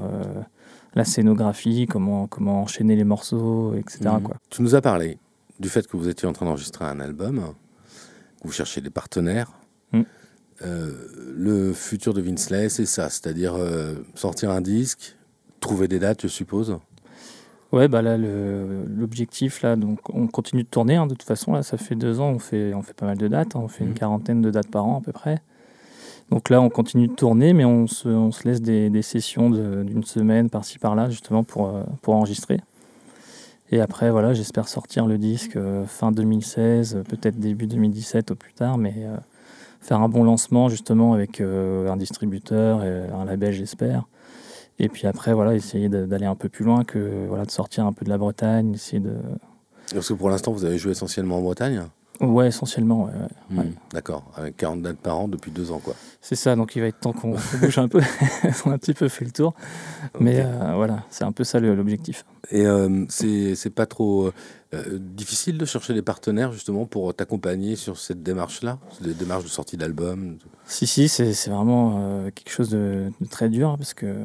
la 0.93 1.05
scénographie, 1.05 1.87
comment, 1.89 2.27
comment 2.27 2.61
enchaîner 2.63 2.97
les 2.97 3.03
morceaux, 3.05 3.73
etc. 3.75 3.99
Mhm. 4.15 4.23
Quoi. 4.23 4.35
Tu 4.49 4.61
nous 4.61 4.75
as 4.75 4.81
parlé 4.81 5.17
du 5.59 5.69
fait 5.69 5.87
que 5.87 5.95
vous 5.95 6.09
étiez 6.09 6.27
en 6.27 6.33
train 6.33 6.45
d'enregistrer 6.45 6.83
un 6.83 6.99
album, 6.99 7.41
vous 8.43 8.51
cherchiez 8.51 8.81
des 8.81 8.89
partenaires. 8.89 9.51
Mm. 9.91 10.01
Euh, 10.63 10.91
le 11.35 11.73
futur 11.73 12.13
de 12.13 12.21
Vinsley, 12.21 12.69
c'est 12.69 12.85
ça, 12.85 13.09
c'est-à-dire 13.09 13.55
euh, 13.55 13.95
sortir 14.15 14.51
un 14.51 14.61
disque, 14.61 15.17
trouver 15.59 15.87
des 15.87 15.99
dates, 15.99 16.21
je 16.23 16.27
suppose. 16.27 16.77
Ouais, 17.71 17.87
bah 17.87 18.03
là, 18.03 18.17
l'objectif, 18.17 19.63
là, 19.63 19.75
donc 19.75 19.99
on 20.09 20.27
continue 20.27 20.61
de 20.63 20.67
tourner, 20.67 20.95
hein, 20.95 21.07
de 21.07 21.15
toute 21.15 21.23
façon, 21.23 21.53
là, 21.53 21.63
ça 21.63 21.77
fait 21.77 21.95
deux 21.95 22.19
ans, 22.19 22.29
on 22.29 22.39
fait, 22.39 22.71
on 22.75 22.83
fait 22.83 22.93
pas 22.93 23.07
mal 23.07 23.17
de 23.17 23.27
dates, 23.27 23.55
hein, 23.55 23.61
on 23.63 23.67
fait 23.67 23.83
une 23.83 23.95
quarantaine 23.95 24.41
de 24.43 24.51
dates 24.51 24.69
par 24.69 24.85
an 24.85 24.99
à 24.99 25.01
peu 25.01 25.11
près. 25.11 25.41
Donc 26.29 26.51
là, 26.51 26.61
on 26.61 26.69
continue 26.69 27.07
de 27.07 27.13
tourner, 27.13 27.53
mais 27.53 27.65
on 27.65 27.87
se, 27.87 28.07
on 28.07 28.31
se 28.31 28.47
laisse 28.47 28.61
des, 28.61 28.91
des 28.91 29.01
sessions 29.01 29.49
de- 29.49 29.83
d'une 29.83 30.03
semaine 30.03 30.51
par-ci 30.51 30.77
par-là, 30.77 31.09
justement, 31.09 31.43
pour, 31.43 31.67
euh, 31.67 31.83
pour 32.03 32.15
enregistrer. 32.15 32.59
Et 33.73 33.81
après, 33.81 34.11
voilà, 34.11 34.35
j'espère 34.35 34.67
sortir 34.67 35.07
le 35.07 35.17
disque 35.17 35.55
euh, 35.55 35.87
fin 35.87 36.11
2016, 36.11 36.95
euh, 36.95 37.01
peut-être 37.01 37.39
début 37.39 37.65
2017 37.65 38.29
au 38.29 38.35
plus 38.35 38.53
tard, 38.53 38.77
mais 38.77 38.93
euh, 38.97 39.17
faire 39.81 39.99
un 39.99 40.09
bon 40.09 40.23
lancement, 40.23 40.69
justement, 40.69 41.13
avec 41.13 41.41
un 41.41 41.97
distributeur 41.97 42.83
et 42.83 43.09
un 43.09 43.25
label, 43.25 43.51
j'espère. 43.51 44.03
Et 44.77 44.89
puis 44.89 45.07
après, 45.07 45.33
voilà, 45.33 45.55
essayer 45.55 45.89
d'aller 45.89 46.27
un 46.27 46.35
peu 46.35 46.49
plus 46.49 46.63
loin 46.63 46.83
que 46.83 47.25
voilà, 47.27 47.45
de 47.45 47.51
sortir 47.51 47.87
un 47.87 47.93
peu 47.93 48.05
de 48.05 48.11
la 48.11 48.19
Bretagne, 48.19 48.75
essayer 48.75 48.99
de. 48.99 49.15
Parce 49.91 50.07
que 50.07 50.13
pour 50.13 50.29
l'instant, 50.29 50.51
vous 50.51 50.65
avez 50.65 50.77
joué 50.77 50.91
essentiellement 50.91 51.37
en 51.37 51.41
Bretagne? 51.41 51.81
Ouais, 52.21 52.47
essentiellement, 52.47 53.05
ouais, 53.05 53.11
ouais. 53.11 53.57
Ouais. 53.57 53.65
Hmm, 53.65 53.73
D'accord, 53.91 54.23
avec 54.35 54.55
40 54.57 54.81
dates 54.81 54.97
par 54.97 55.19
an 55.19 55.27
depuis 55.27 55.51
deux 55.51 55.71
ans, 55.71 55.79
quoi. 55.79 55.95
C'est 56.21 56.35
ça, 56.35 56.55
donc 56.55 56.75
il 56.75 56.81
va 56.81 56.87
être 56.87 56.99
temps 56.99 57.11
qu'on 57.11 57.35
bouge 57.61 57.77
un 57.77 57.87
peu. 57.87 58.01
on 58.65 58.71
a 58.71 58.73
un 58.75 58.77
petit 58.77 58.93
peu 58.93 59.09
fait 59.09 59.25
le 59.25 59.31
tour. 59.31 59.53
Mais 60.19 60.41
euh, 60.41 60.73
voilà, 60.75 61.03
c'est 61.09 61.23
un 61.23 61.31
peu 61.31 61.43
ça 61.43 61.59
l'objectif. 61.59 62.23
Et 62.51 62.65
euh, 62.65 63.05
c'est 63.09 63.73
pas 63.73 63.85
trop 63.85 64.31
euh, 64.73 64.99
difficile 64.99 65.57
de 65.57 65.65
chercher 65.65 65.93
des 65.93 66.01
partenaires 66.01 66.51
justement 66.51 66.85
pour 66.85 67.13
t'accompagner 67.13 67.75
sur 67.75 67.97
cette 67.97 68.23
démarche-là, 68.23 68.79
des 69.01 69.13
démarches 69.13 69.43
de 69.43 69.49
sortie 69.49 69.77
d'album. 69.77 70.37
Si, 70.65 70.87
si, 70.87 71.07
c'est 71.09 71.49
vraiment 71.49 71.99
euh, 71.99 72.31
quelque 72.31 72.51
chose 72.51 72.69
de, 72.69 73.11
de 73.21 73.27
très 73.27 73.49
dur 73.49 73.69
hein, 73.69 73.75
parce 73.77 73.93
que 73.93 74.15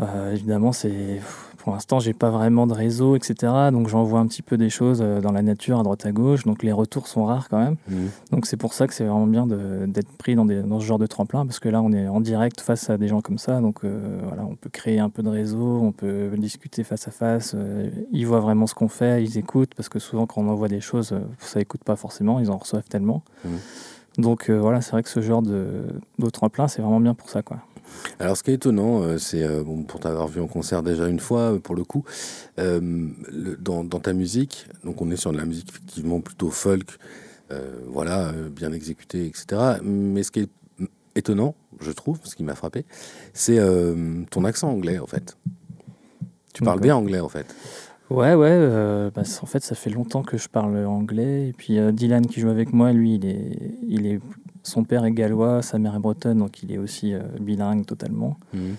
euh, 0.00 0.32
évidemment, 0.32 0.72
c'est 0.72 1.20
pour 1.68 1.74
l'instant, 1.74 1.98
j'ai 1.98 2.14
pas 2.14 2.30
vraiment 2.30 2.66
de 2.66 2.72
réseau, 2.72 3.14
etc. 3.14 3.52
Donc 3.72 3.88
j'envoie 3.88 4.20
un 4.20 4.26
petit 4.26 4.40
peu 4.40 4.56
des 4.56 4.70
choses 4.70 5.00
euh, 5.02 5.20
dans 5.20 5.32
la 5.32 5.42
nature 5.42 5.78
à 5.78 5.82
droite 5.82 6.06
à 6.06 6.12
gauche. 6.12 6.44
Donc 6.44 6.62
les 6.62 6.72
retours 6.72 7.08
sont 7.08 7.26
rares 7.26 7.50
quand 7.50 7.58
même. 7.58 7.76
Hmm. 7.88 8.06
Donc 8.30 8.46
c'est 8.46 8.56
pour 8.56 8.72
ça 8.72 8.86
que 8.86 8.94
c'est 8.94 9.04
vraiment 9.04 9.26
bien 9.26 9.46
d'être 9.46 10.10
pris 10.16 10.34
dans, 10.34 10.46
des, 10.46 10.62
dans 10.62 10.80
ce 10.80 10.86
genre 10.86 10.98
de 10.98 11.06
tremplin, 11.06 11.44
parce 11.44 11.58
que 11.58 11.68
là 11.68 11.82
on 11.82 11.92
est 11.92 12.08
en 12.08 12.22
direct 12.22 12.62
face 12.62 12.88
à 12.88 12.96
des 12.96 13.08
gens 13.08 13.20
comme 13.20 13.36
ça, 13.36 13.60
donc 13.60 13.84
euh, 13.84 14.18
voilà, 14.26 14.44
on 14.44 14.54
peut 14.54 14.70
créer 14.70 14.98
un 14.98 15.10
peu 15.10 15.22
de 15.22 15.28
réseau, 15.28 15.80
on 15.82 15.92
peut 15.92 16.30
discuter 16.38 16.84
face 16.84 17.06
à 17.06 17.10
face, 17.10 17.52
euh, 17.54 17.90
ils 18.12 18.26
voient 18.26 18.40
vraiment 18.40 18.66
ce 18.66 18.74
qu'on 18.74 18.88
fait, 18.88 19.22
ils 19.22 19.36
écoutent, 19.36 19.74
parce 19.74 19.90
que 19.90 19.98
souvent 19.98 20.26
quand 20.26 20.40
on 20.40 20.48
envoie 20.48 20.68
des 20.68 20.80
choses, 20.80 21.14
ça 21.38 21.60
écoute 21.60 21.84
pas 21.84 21.96
forcément, 21.96 22.40
ils 22.40 22.50
en 22.50 22.56
reçoivent 22.56 22.88
tellement. 22.88 23.22
Mhm. 23.44 23.58
Donc 24.18 24.48
euh, 24.48 24.58
voilà, 24.58 24.80
c'est 24.80 24.92
vrai 24.92 25.02
que 25.02 25.10
ce 25.10 25.20
genre 25.20 25.42
de, 25.42 25.84
de 26.18 26.30
tremplin, 26.30 26.66
c'est 26.66 26.80
vraiment 26.80 27.00
bien 27.00 27.14
pour 27.14 27.28
ça. 27.28 27.42
Quoi. 27.42 27.58
Alors, 28.18 28.36
ce 28.36 28.42
qui 28.42 28.50
est 28.50 28.54
étonnant, 28.54 29.02
euh, 29.02 29.18
c'est, 29.18 29.42
euh, 29.44 29.62
bon, 29.62 29.82
pour 29.82 30.00
t'avoir 30.00 30.28
vu 30.28 30.40
en 30.40 30.46
concert 30.48 30.82
déjà 30.82 31.06
une 31.08 31.20
fois, 31.20 31.52
euh, 31.54 31.58
pour 31.58 31.74
le 31.74 31.84
coup, 31.84 32.04
euh, 32.58 32.80
le- 33.30 33.56
dans, 33.56 33.84
dans 33.84 34.00
ta 34.00 34.12
musique, 34.12 34.66
donc 34.84 35.00
on 35.02 35.10
est 35.10 35.16
sur 35.16 35.32
de 35.32 35.36
la 35.38 35.44
musique 35.44 35.68
effectivement 35.70 36.20
plutôt 36.20 36.50
folk, 36.50 36.98
euh, 37.50 37.76
voilà, 37.86 38.32
bien 38.50 38.72
exécutée, 38.72 39.26
etc. 39.26 39.78
Mais 39.82 40.22
ce 40.22 40.30
qui 40.30 40.40
est 40.40 40.48
étonnant, 41.14 41.54
je 41.80 41.90
trouve, 41.92 42.18
ce 42.24 42.34
qui 42.36 42.44
m'a 42.44 42.54
frappé, 42.54 42.84
c'est 43.32 43.58
euh, 43.58 44.22
ton 44.30 44.44
accent 44.44 44.68
anglais, 44.70 44.98
en 44.98 45.06
fait. 45.06 45.36
Tu 46.54 46.62
parles 46.64 46.80
bien 46.80 46.96
anglais, 46.96 47.20
en 47.20 47.28
fait. 47.28 47.46
Ouais, 48.10 48.34
ouais, 48.34 48.48
euh, 48.50 49.10
bah, 49.14 49.20
en 49.42 49.46
fait 49.46 49.62
ça 49.62 49.74
fait 49.74 49.90
longtemps 49.90 50.22
que 50.22 50.38
je 50.38 50.48
parle 50.48 50.76
anglais, 50.86 51.48
et 51.48 51.52
puis 51.52 51.78
euh, 51.78 51.92
Dylan 51.92 52.26
qui 52.26 52.40
joue 52.40 52.48
avec 52.48 52.72
moi, 52.72 52.90
lui, 52.92 53.16
il 53.16 53.26
est, 53.26 53.58
il 53.86 54.06
est, 54.06 54.18
son 54.68 54.84
père 54.84 55.04
est 55.04 55.12
gallois, 55.12 55.62
sa 55.62 55.78
mère 55.78 55.94
est 55.96 55.98
bretonne, 55.98 56.38
donc 56.38 56.62
il 56.62 56.72
est 56.72 56.78
aussi 56.78 57.14
euh, 57.14 57.20
bilingue 57.40 57.84
totalement. 57.86 58.36
Mhm. 58.54 58.76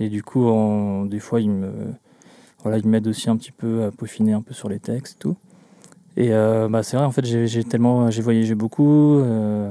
Et 0.00 0.08
du 0.08 0.22
coup, 0.22 0.44
on- 0.46 1.04
des 1.04 1.20
fois, 1.20 1.40
il 1.40 1.50
me, 1.50 1.70
voilà, 2.62 2.78
il 2.78 2.88
m'aide 2.88 3.06
aussi 3.06 3.28
un 3.28 3.36
petit 3.36 3.52
peu 3.52 3.84
à 3.84 3.90
peaufiner 3.90 4.32
un 4.32 4.40
peu 4.42 4.54
sur 4.54 4.68
les 4.68 4.78
textes 4.78 5.16
et 5.16 5.18
tout. 5.20 5.36
Et 6.16 6.32
euh, 6.32 6.68
bah, 6.68 6.82
c'est 6.82 6.96
vrai, 6.96 7.06
en 7.06 7.10
fait, 7.10 7.24
j'ai 7.24 7.64
tellement, 7.64 8.10
j'ai 8.10 8.22
voyagé 8.22 8.54
beaucoup. 8.54 9.18
euh, 9.20 9.70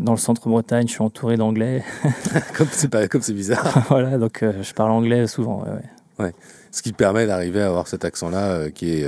dans 0.00 0.12
le 0.12 0.18
centre-Bretagne, 0.18 0.88
je 0.88 0.92
suis 0.94 1.02
entouré 1.02 1.36
d'anglais. 1.36 1.84
comme 2.56 2.66
c'est 2.72 2.88
pas 2.88 3.06
comme 3.06 3.22
c'est 3.22 3.32
bizarre. 3.32 3.84
voilà, 3.88 4.18
donc 4.18 4.42
euh, 4.42 4.60
je 4.62 4.74
parle 4.74 4.90
anglais 4.90 5.26
souvent. 5.28 5.62
ouais, 5.64 6.24
ouais. 6.24 6.32
Ce 6.72 6.82
qui 6.82 6.92
permet 6.92 7.26
d'arriver 7.26 7.62
à 7.62 7.68
avoir 7.68 7.86
cet 7.86 8.04
accent-là 8.04 8.70
qui 8.70 8.90
est 8.90 9.06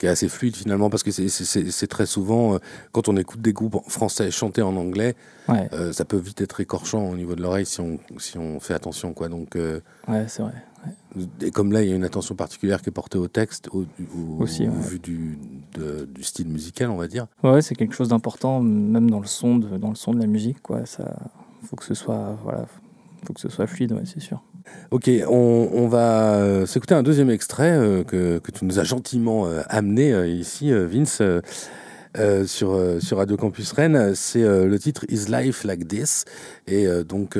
qui 0.00 0.06
est 0.06 0.08
assez 0.08 0.28
fluide 0.28 0.56
finalement 0.56 0.88
parce 0.90 1.02
que 1.04 1.10
c'est- 1.10 1.86
très 1.86 2.06
souvent 2.06 2.54
euh, 2.54 2.58
quand 2.90 3.08
on 3.08 3.16
écoute 3.18 3.42
des 3.42 3.52
groupes 3.52 3.76
français 3.88 4.30
chanter 4.30 4.62
en 4.62 4.74
anglais, 4.76 5.14
Ouais, 5.48 5.68
euh, 5.72 5.92
ça 5.92 6.04
peut 6.04 6.16
vite 6.16 6.40
être 6.40 6.60
écorchant 6.60 7.04
au 7.10 7.16
niveau 7.16 7.34
de 7.34 7.42
l'oreille 7.42 7.66
si 7.66 7.80
on 7.80 7.98
si 8.18 8.38
on 8.38 8.60
fait 8.60 8.72
attention 8.74 9.12
quoi. 9.12 9.28
Donc 9.28 9.56
euh, 9.56 9.80
ouais, 10.08 10.24
c'est 10.28 10.42
vrai. 10.42 10.54
Et 11.42 11.50
comme 11.50 11.72
là, 11.72 11.82
il 11.82 11.90
y 11.90 11.92
a 11.92 11.96
une 11.96 12.04
attention 12.04 12.34
particulière 12.36 12.80
qui 12.80 12.88
est 12.88 12.92
portée 12.92 13.18
au 13.18 13.26
texte, 13.28 13.68
au, 13.72 13.80
au- 13.82 14.42
Aussi, 14.42 14.66
au 14.68 14.70
vu 14.72 14.98
du, 15.00 15.38
de- 15.74 16.06
du 16.06 16.22
style 16.22 16.48
musical, 16.48 16.88
on 16.88 16.96
va 16.96 17.06
dire. 17.08 17.26
Ouais, 17.42 17.60
c'est 17.60 17.74
quelque 17.74 17.94
chose 17.94 18.08
d'important, 18.08 18.60
même 18.62 19.10
dans 19.10 19.18
le 19.20 19.26
son 19.26 19.58
de, 19.58 19.76
dans 19.76 19.88
le 19.90 19.96
son 19.96 20.14
de 20.14 20.20
la 20.20 20.26
musique, 20.26 20.62
quoi. 20.62 20.86
Ça, 20.86 21.18
faut 21.64 21.76
que 21.76 21.84
ce 21.84 21.92
soit, 21.94 22.38
voilà, 22.44 22.64
faut 23.26 23.32
que 23.34 23.40
ce 23.40 23.48
soit 23.50 23.66
fluide, 23.66 24.00
c'est 24.06 24.20
sûr. 24.20 24.40
Ok, 24.90 25.10
on, 25.28 25.68
on 25.72 25.88
va 25.88 26.34
euh, 26.34 26.66
s'écouter 26.66 26.94
un 26.94 27.02
deuxième 27.02 27.30
extrait 27.30 27.70
euh, 27.72 28.02
que, 28.04 28.38
que 28.38 28.50
tu 28.50 28.64
nous 28.64 28.78
as 28.78 28.84
gentiment 28.84 29.46
euh, 29.46 29.60
amené 29.68 30.28
ici, 30.28 30.70
Vince, 30.72 31.22
sur, 32.46 32.80
sur 33.00 33.16
Radio 33.18 33.36
Campus 33.36 33.72
Rennes. 33.72 34.14
C'est 34.14 34.42
le 34.42 34.78
titre 34.78 35.04
Is 35.08 35.26
Life 35.30 35.64
Like 35.64 35.86
This? 35.86 36.24
Et 36.66 36.86
donc, 37.08 37.38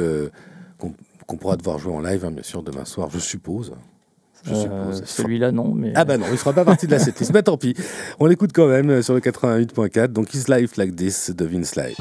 qu'on 0.79 0.93
qu'on 1.27 1.37
pourra 1.37 1.57
devoir 1.57 1.79
jouer 1.79 1.93
en 1.93 2.01
live, 2.01 2.25
hein, 2.25 2.33
bien 2.33 2.43
sûr, 2.43 2.63
demain 2.63 2.85
soir, 2.85 3.09
je 3.13 3.19
suppose. 3.21 3.73
Je 4.45 4.53
Euh, 4.53 4.63
suppose. 4.63 5.03
Celui-là, 5.05 5.53
non, 5.53 5.73
mais 5.75 5.93
Ah 5.95 6.05
bah 6.05 6.17
non, 6.19 6.27
il 6.33 6.37
fera 6.39 6.53
pas 6.53 6.65
partie 6.65 6.87
de 6.87 6.91
la 6.93 6.99
setlist. 7.05 7.31
bah 7.31 7.43
tant 7.43 7.57
pis. 7.57 7.75
On 8.19 8.27
l'écoute 8.27 8.51
quand 8.53 8.67
même 8.67 9.03
sur 9.03 9.15
le 9.15 9.21
88.4. 9.21 10.09
Donc 10.09 10.33
Is 10.35 10.45
Life 10.49 10.77
Like 10.77 10.97
This 10.97 11.31
de 11.31 11.45
Vince 11.45 11.77
Live. 11.77 11.97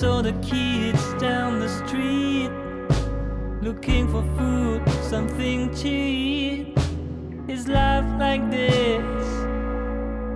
Saw 0.00 0.22
the 0.22 0.32
kids 0.40 1.12
down 1.20 1.60
the 1.60 1.68
street 1.68 2.50
looking 3.60 4.08
for 4.08 4.22
food, 4.38 4.80
something 5.02 5.74
cheap. 5.74 6.78
Is 7.48 7.68
life 7.68 8.06
like 8.18 8.50
this 8.50 9.26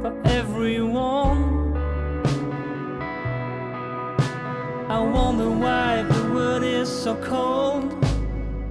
for 0.03 0.13
everyone? 0.27 1.75
I 4.91 5.01
wonder 5.01 5.49
why 5.49 6.03
the 6.03 6.35
world 6.35 6.63
is 6.63 6.91
so 6.91 7.15
cold. 7.15 7.91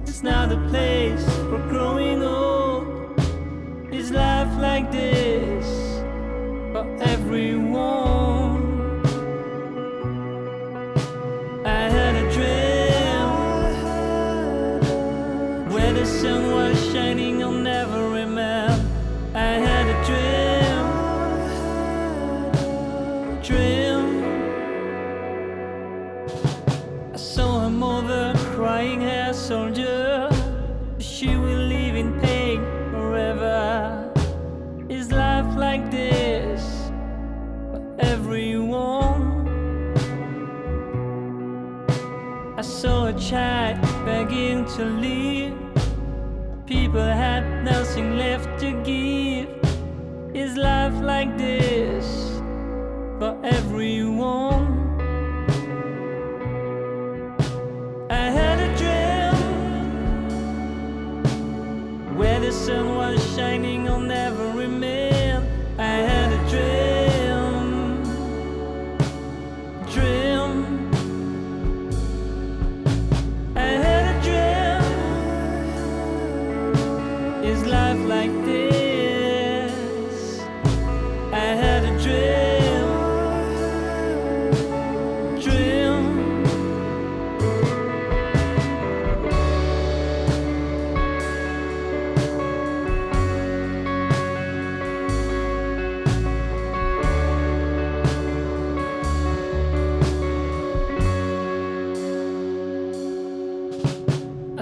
It's 0.02 0.22
not 0.22 0.52
a 0.52 0.60
place 0.68 1.24
for 1.48 1.58
growing 1.70 2.22
old. 2.22 2.86
Is 3.92 4.12
life 4.12 4.56
like 4.58 4.92
this 4.92 5.66
for 6.72 6.86
everyone? 7.00 8.23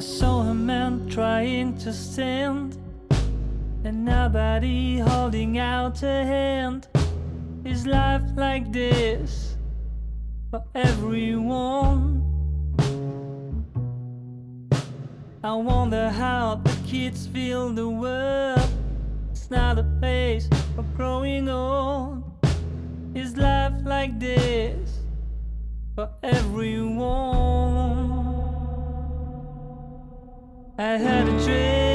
Saw 0.02 0.40
a 0.40 0.54
man 0.54 1.08
trying 1.08 1.78
to 1.78 1.92
stand, 1.92 2.76
and 3.84 4.04
nobody 4.04 4.98
holding 4.98 5.58
out 5.58 6.02
a 6.02 6.24
hand. 6.24 6.88
Is 7.64 7.86
life 7.86 8.28
like 8.36 8.72
this 8.72 9.56
for 10.50 10.64
everyone? 10.74 12.20
I 15.44 15.54
wonder 15.54 16.10
how 16.10 16.56
the 16.56 16.76
kids 16.84 17.28
feel 17.28 17.68
the 17.70 17.88
world. 17.88 18.70
It's 19.30 19.50
not 19.50 19.78
a 19.78 19.84
place 20.00 20.48
for 20.74 20.82
growing 20.96 21.48
old. 21.48 22.24
Is 23.14 23.36
life 23.36 23.74
like 23.84 24.18
this 24.18 24.98
for 25.94 26.10
everyone? 26.24 28.01
I 30.78 30.96
had 30.96 31.28
a 31.28 31.44
dream. 31.44 31.91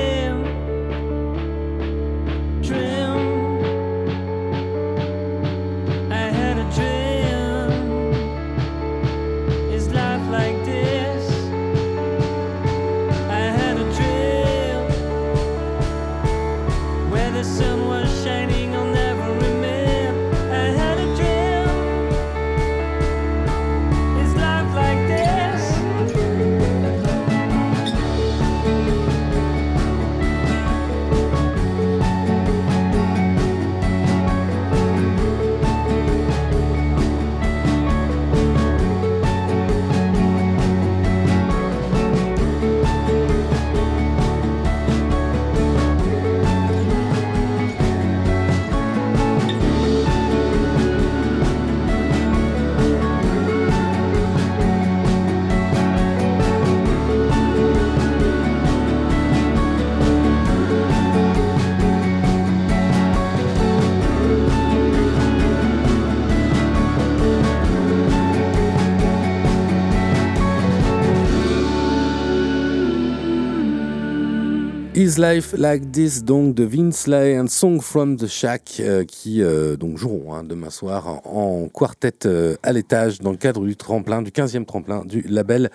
Life 75.17 75.53
Like 75.58 75.91
This, 75.91 76.23
donc 76.23 76.53
de 76.53 76.63
Vince 76.63 77.08
Lay 77.08 77.39
and 77.39 77.47
Song 77.47 77.82
from 77.82 78.17
the 78.17 78.27
Shack, 78.27 78.77
euh, 78.80 79.03
qui 79.03 79.41
euh, 79.41 79.75
donc 79.75 79.97
joueront 79.97 80.34
hein, 80.34 80.43
demain 80.43 80.69
soir 80.69 81.21
en, 81.25 81.63
en 81.63 81.67
quartet 81.69 82.25
euh, 82.25 82.56
à 82.62 82.71
l'étage 82.71 83.19
dans 83.19 83.32
le 83.32 83.38
cadre 83.38 83.65
du 83.65 83.75
tremplin, 83.75 84.21
du 84.21 84.32
15e 84.32 84.65
tremplin 84.65 85.03
du 85.06 85.21
label 85.21 85.71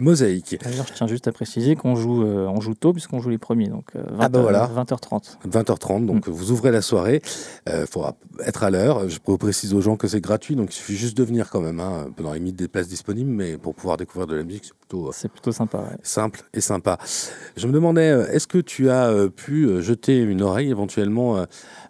Mosaïque. 0.00 0.58
D'ailleurs, 0.62 0.86
je 0.88 0.92
tiens 0.94 1.06
juste 1.06 1.28
à 1.28 1.32
préciser 1.32 1.76
qu'on 1.76 1.94
joue, 1.94 2.24
euh, 2.24 2.46
on 2.48 2.60
joue 2.60 2.74
tôt, 2.74 2.92
puisqu'on 2.92 3.20
joue 3.20 3.30
les 3.30 3.38
premiers, 3.38 3.68
donc 3.68 3.84
euh, 3.96 4.02
20, 4.10 4.16
Ah 4.20 4.28
bah 4.28 4.40
voilà. 4.40 4.70
20h30. 4.74 5.36
20h30, 5.48 6.06
donc 6.06 6.28
vous 6.28 6.50
ouvrez 6.50 6.70
la 6.72 6.82
soirée, 6.82 7.22
il 7.66 7.86
faudra 7.86 8.16
être 8.46 8.62
à 8.64 8.70
l'heure. 8.70 9.08
Je 9.08 9.18
précise 9.20 9.74
aux 9.74 9.80
gens 9.80 9.96
que 9.96 10.08
c'est 10.08 10.20
gratuit, 10.20 10.56
donc 10.56 10.70
il 10.72 10.76
suffit 10.76 10.96
juste 10.96 11.16
de 11.16 11.22
venir 11.24 11.50
quand 11.50 11.60
même, 11.60 11.80
hein, 11.80 12.08
dans 12.16 12.32
les 12.32 12.38
limites 12.38 12.56
des 12.56 12.68
places 12.68 12.88
disponibles, 12.88 13.30
mais 13.30 13.56
pour 13.58 13.74
pouvoir 13.74 13.96
découvrir 13.96 14.26
de 14.26 14.34
la 14.36 14.42
musique, 14.42 14.64
c'est 14.64 14.74
plutôt 14.74 15.08
euh, 15.08 15.10
C'est 15.12 15.30
plutôt 15.30 15.52
sympa, 15.52 15.78
ouais. 15.78 15.96
simple 16.02 16.42
et 16.54 16.60
sympa. 16.60 16.98
Je 17.56 17.66
me 17.66 17.72
demandais, 17.72 18.10
euh, 18.10 18.26
est-ce 18.32 18.46
que 18.46 18.58
tu 18.58 18.90
as 18.90 19.08
euh, 19.08 19.28
pu 19.28 19.64
euh, 19.66 19.80
jeter 19.80 20.18
une 20.18 20.42
oreille 20.42 20.70
éventuellement 20.70 21.36
euh, 21.38 21.44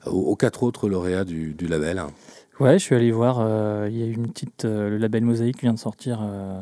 aux, 0.07 0.37
quatre 0.37 0.63
autres 0.63 0.89
lauréats 0.89 1.25
du, 1.25 1.55
du 1.55 1.67
label? 1.67 2.03
Ouais, 2.59 2.79
je 2.79 2.85
suis 2.85 2.95
allé 2.95 3.11
voir, 3.11 3.39
euh, 3.41 3.89
il 3.91 3.97
y 3.99 4.03
a 4.03 4.07
eu 4.07 4.13
une 4.13 4.29
petite, 4.31 4.65
euh, 4.65 4.91
le 4.91 4.99
label 4.99 5.25
Mosaïque 5.25 5.61
vient 5.63 5.73
de 5.73 5.79
sortir, 5.79 6.21
euh, 6.23 6.61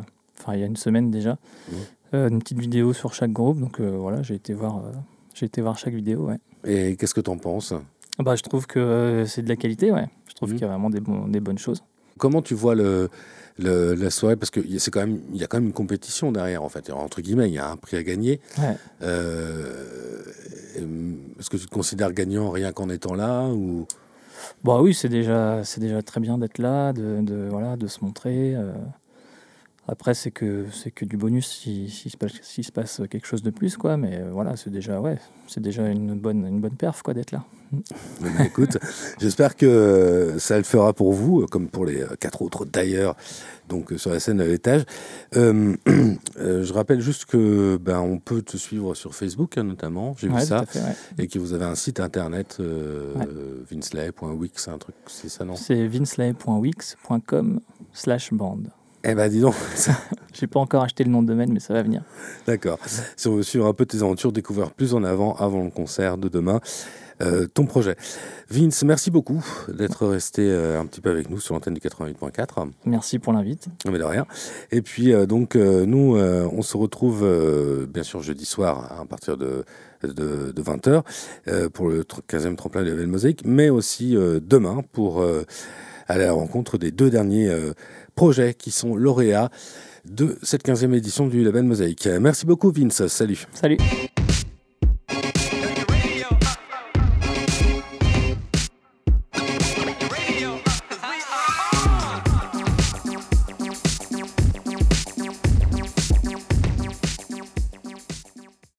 enfin 0.49 0.57
il 0.57 0.61
y 0.61 0.63
a 0.63 0.67
une 0.67 0.77
semaine 0.77 1.11
déjà, 1.11 1.37
Mhm. 1.71 1.77
Euh, 2.15 2.29
une 2.31 2.39
petite 2.39 2.59
vidéo 2.59 2.95
sur 2.95 3.13
chaque 3.13 3.33
groupe, 3.33 3.61
donc 3.61 3.81
euh, 3.81 3.91
voilà, 3.91 4.23
j'ai 4.23 4.35
été 4.35 4.55
voir, 4.55 4.79
euh, 4.79 4.93
j'ai 5.35 5.45
été 5.45 5.61
voir 5.61 5.77
chaque 5.77 5.93
vidéo, 5.93 6.29
ouais. 6.29 6.39
Et 6.65 6.97
qu'est-ce 6.97 7.13
que 7.13 7.21
tu 7.21 7.29
en 7.29 7.37
penses? 7.37 7.75
Ah 8.19 8.23
Bah, 8.23 8.35
je 8.35 8.43
trouve 8.43 8.67
que 8.67 9.25
c'est 9.27 9.43
de 9.43 9.49
la 9.51 9.57
qualité, 9.57 9.93
ouais. 9.93 10.07
Je 10.27 10.33
trouve 10.35 10.49
Mhm. 10.49 10.55
qu'il 10.57 10.63
y 10.63 10.65
a 10.65 10.69
vraiment 10.73 10.89
des, 10.89 11.01
bons- 11.01 11.29
des 11.29 11.41
bonnes 11.41 11.59
choses. 11.59 11.85
Comment 12.17 12.41
tu 12.41 12.55
vois 12.55 12.75
le, 12.75 13.11
le- 13.59 13.93
la 13.93 14.09
soirée? 14.09 14.37
Parce 14.37 14.51
qu'il 14.51 14.73
y, 14.73 14.77
a- 14.77 14.79
c'est 14.79 14.91
quand 14.91 15.01
même- 15.01 15.21
il 15.35 15.39
y 15.41 15.45
a 15.45 15.47
quand 15.49 15.59
même 15.59 15.67
une 15.67 15.75
compétition 15.75 16.33
derrière, 16.33 16.63
en 16.65 16.71
fait. 16.71 16.91
Entre 16.91 17.21
guillemets, 17.21 17.49
il 17.51 17.55
y 17.55 17.59
a 17.59 17.71
un 17.71 17.77
prix 17.77 17.99
à 17.99 18.03
gagner. 18.03 18.41
Ouais. 18.59 18.75
Euh, 19.03 20.23
est-ce 21.39 21.51
que 21.51 21.59
tu 21.59 21.67
te 21.67 21.71
considères 21.75 22.13
gagnant 22.13 22.51
rien 22.51 22.73
qu'en 22.73 22.89
étant 22.89 23.15
là 23.15 23.47
ou... 23.49 23.87
Bah 24.65 24.81
oui, 24.81 24.95
c'est 24.95 25.09
déjà, 25.11 25.63
c'est 25.65 25.81
déjà 25.81 26.01
très 26.03 26.21
bien 26.21 26.39
d'être 26.39 26.59
là, 26.59 26.93
de, 26.95 27.21
de, 27.21 27.49
voilà, 27.51 27.77
de 27.77 27.87
se 27.87 28.03
montrer. 28.03 28.55
euh. 28.55 28.73
Après, 29.91 30.13
c'est 30.15 30.31
que, 30.31 30.67
c'est 30.71 30.91
que 30.91 31.05
du 31.07 31.17
bonus 31.17 31.47
si, 31.49 31.89
si 31.89 32.11
se 32.11 32.17
passe, 32.19 32.33
s'il 32.43 32.65
se 32.65 32.71
passe 32.73 33.01
quelque 33.11 33.27
chose 33.27 33.43
de 33.43 33.51
plus, 33.51 33.77
quoi. 33.79 33.97
Mais 33.97 34.19
euh, 34.21 34.31
voilà, 34.33 34.55
c'est 34.57 34.69
déjà, 34.71 35.01
ouais, 35.01 35.19
c'est 35.47 35.63
déjà 35.63 35.89
une 35.89 36.15
bonne, 36.19 36.47
une 36.47 36.61
bonne 36.61 36.77
perf, 36.77 37.03
quoi, 37.03 37.15
d'être 37.15 37.33
là. 37.33 37.45
Bien, 38.21 38.45
écoute, 38.45 38.79
j'espère 39.21 39.55
que 39.57 40.37
ça 40.39 40.57
le 40.59 40.63
fera 40.65 40.93
pour 40.95 41.13
vous, 41.13 41.47
comme 41.47 41.69
pour 41.69 41.85
les 41.87 42.03
euh, 42.03 42.17
quatre 42.19 42.41
autres 42.43 42.65
d'ailleurs, 42.65 43.15
donc 43.69 43.93
euh, 43.93 43.99
sur 43.99 44.11
la 44.11 44.21
scène 44.21 44.41
à 44.41 44.47
l'étage. 44.47 44.85
Euh, 45.37 45.75
euh, 46.39 46.65
je 46.65 46.73
rappelle 46.73 47.01
juste 47.01 47.27
que 47.27 47.77
ben 47.77 48.01
on 48.01 48.19
peut 48.19 48.41
te 48.41 48.57
suivre 48.57 48.95
sur 48.95 49.15
Facebook 49.15 49.59
hein, 49.59 49.65
notamment, 49.65 50.15
j'ai 50.19 50.29
Ouais, 50.29 50.41
vu 50.41 50.47
ça, 50.47 50.61
à 50.61 50.67
fait, 50.67 50.81
ouais. 50.81 50.97
et 51.19 51.27
que 51.29 51.39
vous 51.39 51.53
avez 51.53 51.67
un 51.67 51.75
site 51.75 52.01
internet 52.01 52.57
euh, 52.61 53.13
Ouais. 53.15 53.27
un 54.69 54.79
truc, 54.79 54.95
c'est 55.07 55.29
ça 55.29 55.45
non? 55.45 55.55
C'est 55.57 55.87
vincelay.wix.com 55.87 57.61
slash 57.93 58.33
band. 58.33 58.61
Eh 59.05 59.15
ben 59.15 59.29
dis 59.29 59.41
donc, 59.41 59.55
ça- 59.75 59.93
J'ai 60.35 60.47
pas 60.47 60.61
encore 60.61 60.83
acheté 60.85 61.03
le 61.05 61.11
nom 61.11 61.23
de 61.23 61.29
domaine, 61.29 61.53
mais 61.53 61.59
ça 61.61 61.75
va 61.75 61.83
venir. 61.83 62.03
d'accord. 62.47 62.79
Si 63.17 63.27
on 63.29 63.35
veut 63.37 63.43
suivre 63.43 63.67
un 63.67 63.73
peu 63.75 63.87
tes 63.87 63.99
aventures, 63.99 64.31
découvrir 64.33 64.71
plus 64.71 64.95
en 64.95 65.03
avant 65.03 65.35
avant 65.35 65.65
le 65.65 65.71
concert 65.71 66.17
de 66.19 66.29
demain. 66.29 66.61
euh, 67.21 67.49
ton 67.53 67.67
projet. 67.67 67.97
Vince, 68.49 68.85
merci 68.85 69.11
beaucoup 69.11 69.45
d'être 69.67 70.07
resté 70.07 70.43
euh, 70.43 70.81
un 70.81 70.87
petit 70.87 71.01
peu 71.01 71.11
avec 71.11 71.29
nous 71.31 71.41
sur 71.41 71.55
l'antenne 71.55 71.75
du 71.75 71.81
88.4. 71.81 72.69
Merci 72.85 73.19
pour 73.19 73.33
l'invite. 73.33 73.67
Mais 73.91 73.99
de 73.99 74.05
rien. 74.05 74.25
Et 74.71 74.81
puis, 74.83 75.13
euh, 75.13 75.27
donc, 75.27 75.57
nous, 75.57 76.17
on 76.17 76.63
se 76.63 76.77
retrouve, 76.77 77.27
bien 77.93 78.05
sûr, 78.05 78.23
jeudi 78.23 78.45
soir, 78.45 78.93
hein, 78.93 79.03
à 79.03 79.05
partir 79.07 79.37
de, 79.37 79.65
de, 80.05 80.53
20h, 80.63 81.71
pour 81.71 81.89
le 81.89 82.03
tr- 82.05 82.21
15e 82.29 82.55
tremplin 82.55 82.83
de 82.85 82.91
la 82.91 82.95
Belle 82.95 83.09
Mosaïque, 83.09 83.43
mais 83.45 83.71
aussi 83.71 84.15
demain 84.15 84.83
pour 84.93 85.21
aller 86.11 86.23
à 86.25 86.27
la 86.29 86.33
rencontre 86.33 86.79
des 86.79 86.91
deux 86.93 87.11
derniers 87.11 87.49
euh, 87.51 87.73
projets 88.19 88.55
qui 88.55 88.73
sont 88.73 88.97
lauréats 88.97 89.49
de 90.05 90.39
cette 90.43 90.67
15e 90.67 90.93
édition 90.93 91.29
du 91.29 91.45
Label 91.45 91.63
Mosaïque. 91.63 92.09
Merci 92.21 92.47
beaucoup, 92.47 92.73
Vince. 92.73 93.07
Salut. 93.07 93.47
Salut 93.55 93.79